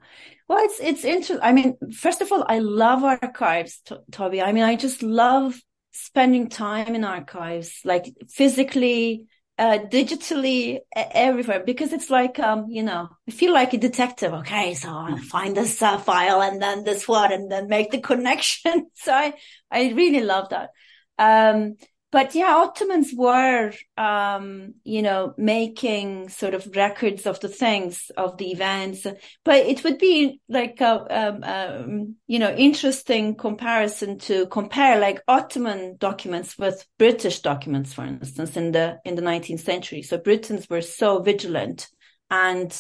Well, 0.48 0.64
it's, 0.64 0.80
it's 0.80 1.04
interesting. 1.04 1.40
I 1.42 1.52
mean, 1.52 1.78
first 1.94 2.22
of 2.22 2.32
all, 2.32 2.46
I 2.48 2.60
love 2.60 3.04
archives, 3.04 3.82
Toby. 4.12 4.42
I 4.42 4.54
mean, 4.54 4.64
I 4.64 4.76
just 4.76 5.04
love 5.04 5.60
spending 5.92 6.50
time 6.50 6.96
in 6.96 7.04
archives, 7.04 7.82
like 7.84 8.14
physically, 8.30 9.26
uh, 9.58 9.80
digitally, 9.80 10.80
everywhere, 10.96 11.64
because 11.66 11.94
it's 11.94 12.10
like, 12.10 12.40
um, 12.40 12.68
you 12.70 12.84
know, 12.84 13.10
I 13.28 13.32
feel 13.32 13.54
like 13.54 13.74
a 13.74 13.78
detective. 13.78 14.34
Okay. 14.34 14.76
So 14.76 14.90
I'll 14.90 15.18
find 15.18 15.58
this 15.58 15.82
uh, 15.82 15.98
file 15.98 16.42
and 16.42 16.62
then 16.62 16.84
this 16.84 17.08
one 17.08 17.34
and 17.34 17.52
then 17.52 17.68
make 17.68 17.92
the 17.92 18.00
connection. 18.00 18.92
so 18.96 19.14
I, 19.14 19.34
I 19.72 19.92
really 19.92 20.22
love 20.22 20.50
that. 20.50 20.70
Um, 21.18 21.76
but 22.16 22.34
yeah, 22.34 22.56
Ottomans 22.56 23.12
were, 23.14 23.74
um, 23.98 24.76
you 24.86 25.02
know, 25.02 25.34
making 25.38 26.30
sort 26.30 26.54
of 26.54 26.74
records 26.74 27.26
of 27.26 27.42
the 27.42 27.50
things, 27.50 28.10
of 28.16 28.38
the 28.38 28.54
events. 28.54 29.06
But 29.44 29.66
it 29.66 29.84
would 29.84 29.98
be 29.98 30.40
like 30.48 30.80
a, 30.80 30.94
um, 31.10 31.44
um, 31.44 32.16
you 32.26 32.40
know, 32.40 32.56
interesting 32.56 33.36
comparison 33.36 34.18
to 34.20 34.48
compare 34.48 34.98
like 34.98 35.24
Ottoman 35.28 35.98
documents 35.98 36.58
with 36.58 36.88
British 36.98 37.42
documents, 37.42 37.92
for 37.92 38.06
instance, 38.06 38.56
in 38.56 38.72
the 38.72 38.98
in 39.04 39.16
the 39.16 39.22
19th 39.22 39.60
century. 39.60 40.02
So 40.02 40.18
Britons 40.18 40.70
were 40.70 40.80
so 40.80 41.22
vigilant 41.22 41.90
and 42.32 42.74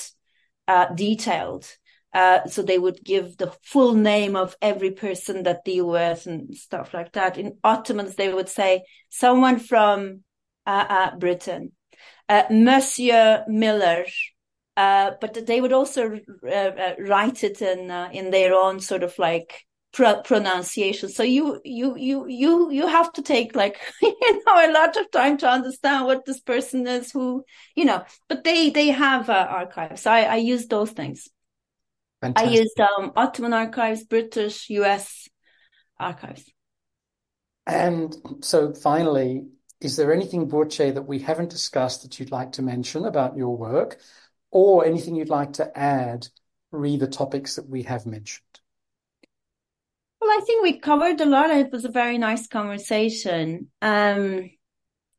uh, 0.70 0.94
detailed 0.96 1.68
uh, 2.16 2.48
so 2.48 2.62
they 2.62 2.80
would 2.80 3.04
give 3.04 3.36
the 3.36 3.54
full 3.62 3.94
name 3.94 4.38
of 4.38 4.56
every 4.62 4.92
person 4.92 5.44
that 5.44 5.66
deal 5.66 5.86
with 5.86 6.26
and 6.28 6.56
stuff 6.56 6.94
like 6.94 7.12
that. 7.12 7.38
In 7.38 7.58
Ottomans, 7.62 8.16
they 8.16 8.34
would 8.34 8.48
say 8.48 8.84
someone 9.10 9.60
from 9.60 10.24
uh, 10.66 10.86
uh, 10.90 11.18
Britain, 11.18 11.74
uh, 12.30 12.44
Monsieur 12.50 13.44
Miller. 13.50 14.06
Uh, 14.78 15.12
but 15.22 15.46
they 15.46 15.60
would 15.62 15.72
also 15.74 16.20
write 16.42 17.44
it 17.44 17.62
in 17.62 17.92
in 18.12 18.32
their 18.32 18.54
own 18.54 18.80
sort 18.80 19.04
of 19.04 19.18
like 19.20 19.64
pro- 19.94 20.22
pronunciation. 20.22 21.10
So 21.10 21.24
you 21.24 21.62
you 21.64 21.96
you 21.98 22.28
you 22.28 22.72
you 22.72 22.88
have 22.88 23.12
to 23.14 23.22
take 23.22 23.56
like 23.56 23.78
you 24.02 24.44
know 24.46 24.70
a 24.70 24.72
lot 24.72 24.98
of 24.98 25.12
time 25.12 25.38
to 25.40 25.50
understand 25.50 26.06
what 26.06 26.26
this 26.26 26.42
person 26.42 26.88
is 26.88 27.12
who 27.12 27.44
you 27.76 27.86
know. 27.86 28.04
But 28.28 28.44
they 28.44 28.70
they 28.70 28.88
have 28.88 29.30
archives. 29.30 30.02
So 30.02 30.12
I, 30.12 30.22
I 30.24 30.36
use 30.38 30.68
those 30.68 30.92
things. 30.92 31.30
Fantastic. 32.22 32.50
I 32.50 32.54
used 32.54 32.80
um, 32.80 33.12
Ottoman 33.16 33.54
archives, 33.54 34.04
British, 34.04 34.70
US 34.70 35.28
archives. 36.00 36.52
And 37.68 38.16
so 38.42 38.74
finally, 38.74 39.48
is 39.82 39.96
there 39.96 40.14
anything, 40.14 40.50
Burçe, 40.50 40.94
that 40.94 41.08
we 41.08 41.20
haven't 41.20 41.50
discussed 41.50 42.04
that 42.04 42.20
you'd 42.20 42.32
like 42.32 42.54
to 42.54 42.62
mention 42.62 43.06
about 43.06 43.38
your 43.38 43.58
work 43.58 44.00
or 44.52 44.86
anything 44.86 45.16
you'd 45.16 45.30
like 45.30 45.54
to 45.54 45.78
add 45.78 46.28
re 46.72 46.98
the 46.98 47.08
topics 47.08 47.56
that 47.56 47.68
we 47.68 47.84
have 47.84 48.06
mentioned? 48.06 48.46
Well, 50.22 50.30
I 50.30 50.44
think 50.46 50.64
we 50.64 50.80
covered 50.80 51.22
a 51.22 51.26
lot. 51.26 51.52
And 51.52 51.60
it 51.60 51.72
was 51.72 51.86
a 51.86 51.92
very 51.92 52.18
nice 52.18 52.48
conversation. 52.48 53.70
Um, 53.82 54.50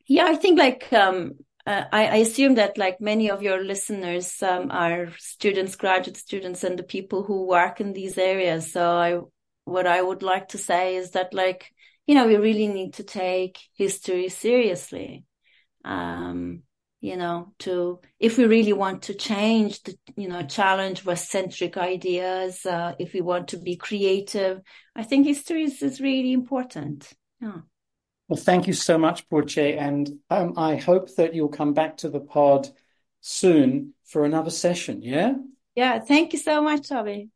yeah, 0.07 0.25
I 0.27 0.37
think 0.37 0.59
like 0.59 0.93
um, 0.93 1.33
uh, 1.67 1.85
I, 1.93 2.07
I, 2.07 2.17
assume 2.17 2.55
that 2.55 2.79
like 2.79 3.01
many 3.01 3.29
of 3.29 3.43
your 3.43 3.63
listeners 3.63 4.41
um, 4.43 4.71
are 4.71 5.09
students, 5.19 5.75
graduate 5.75 6.17
students, 6.17 6.63
and 6.63 6.79
the 6.79 6.85
people 6.85 7.25
who 7.25 7.47
work 7.47 7.81
in 7.81 7.93
these 7.93 8.17
areas. 8.17 8.73
So 8.73 8.97
I, 8.97 9.19
what 9.65 9.87
I 9.87 10.01
would 10.01 10.23
like 10.23 10.49
to 10.49 10.59
say 10.59 10.95
is 10.95 11.11
that 11.13 11.35
like, 11.35 11.73
you 12.07 12.15
know, 12.15 12.27
we 12.27 12.37
really 12.37 12.69
need 12.69 12.95
to 12.95 13.03
take 13.03 13.59
history 13.77 14.29
seriously. 14.29 15.25
Um, 15.85 16.63
you 17.01 17.17
know, 17.17 17.53
to, 17.61 18.01
if 18.19 18.39
we 18.39 18.47
really 18.47 18.73
want 18.73 19.03
to 19.03 19.15
change 19.15 19.83
the, 19.83 19.97
you 20.17 20.29
know, 20.29 20.43
challenge 20.43 21.05
West-centric 21.05 21.77
ideas, 21.77 22.65
uh, 22.65 22.95
if 22.99 23.13
we 23.13 23.21
want 23.21 23.49
to 23.49 23.59
be 23.59 23.77
creative, 23.77 24.61
I 24.95 25.03
think 25.03 25.27
history 25.27 25.65
is, 25.65 25.83
is 25.83 26.01
really 26.01 26.33
important. 26.33 27.13
Yeah. 27.41 27.61
Well, 28.29 28.37
thank 28.37 28.67
you 28.67 28.73
so 28.73 28.99
much, 28.99 29.29
Burçe, 29.29 29.79
and 29.79 30.19
um, 30.31 30.55
I 30.57 30.77
hope 30.77 31.15
that 31.15 31.35
you'll 31.35 31.49
come 31.49 31.75
back 31.75 31.99
to 31.99 32.09
the 32.09 32.21
pod 32.21 32.69
soon 33.21 33.95
for 34.05 34.25
another 34.25 34.51
session. 34.51 35.01
Yeah. 35.01 35.35
Yeah. 35.77 36.01
Thank 36.01 36.33
you 36.33 36.39
so 36.39 36.61
much, 36.61 36.89
Toby. 36.89 37.31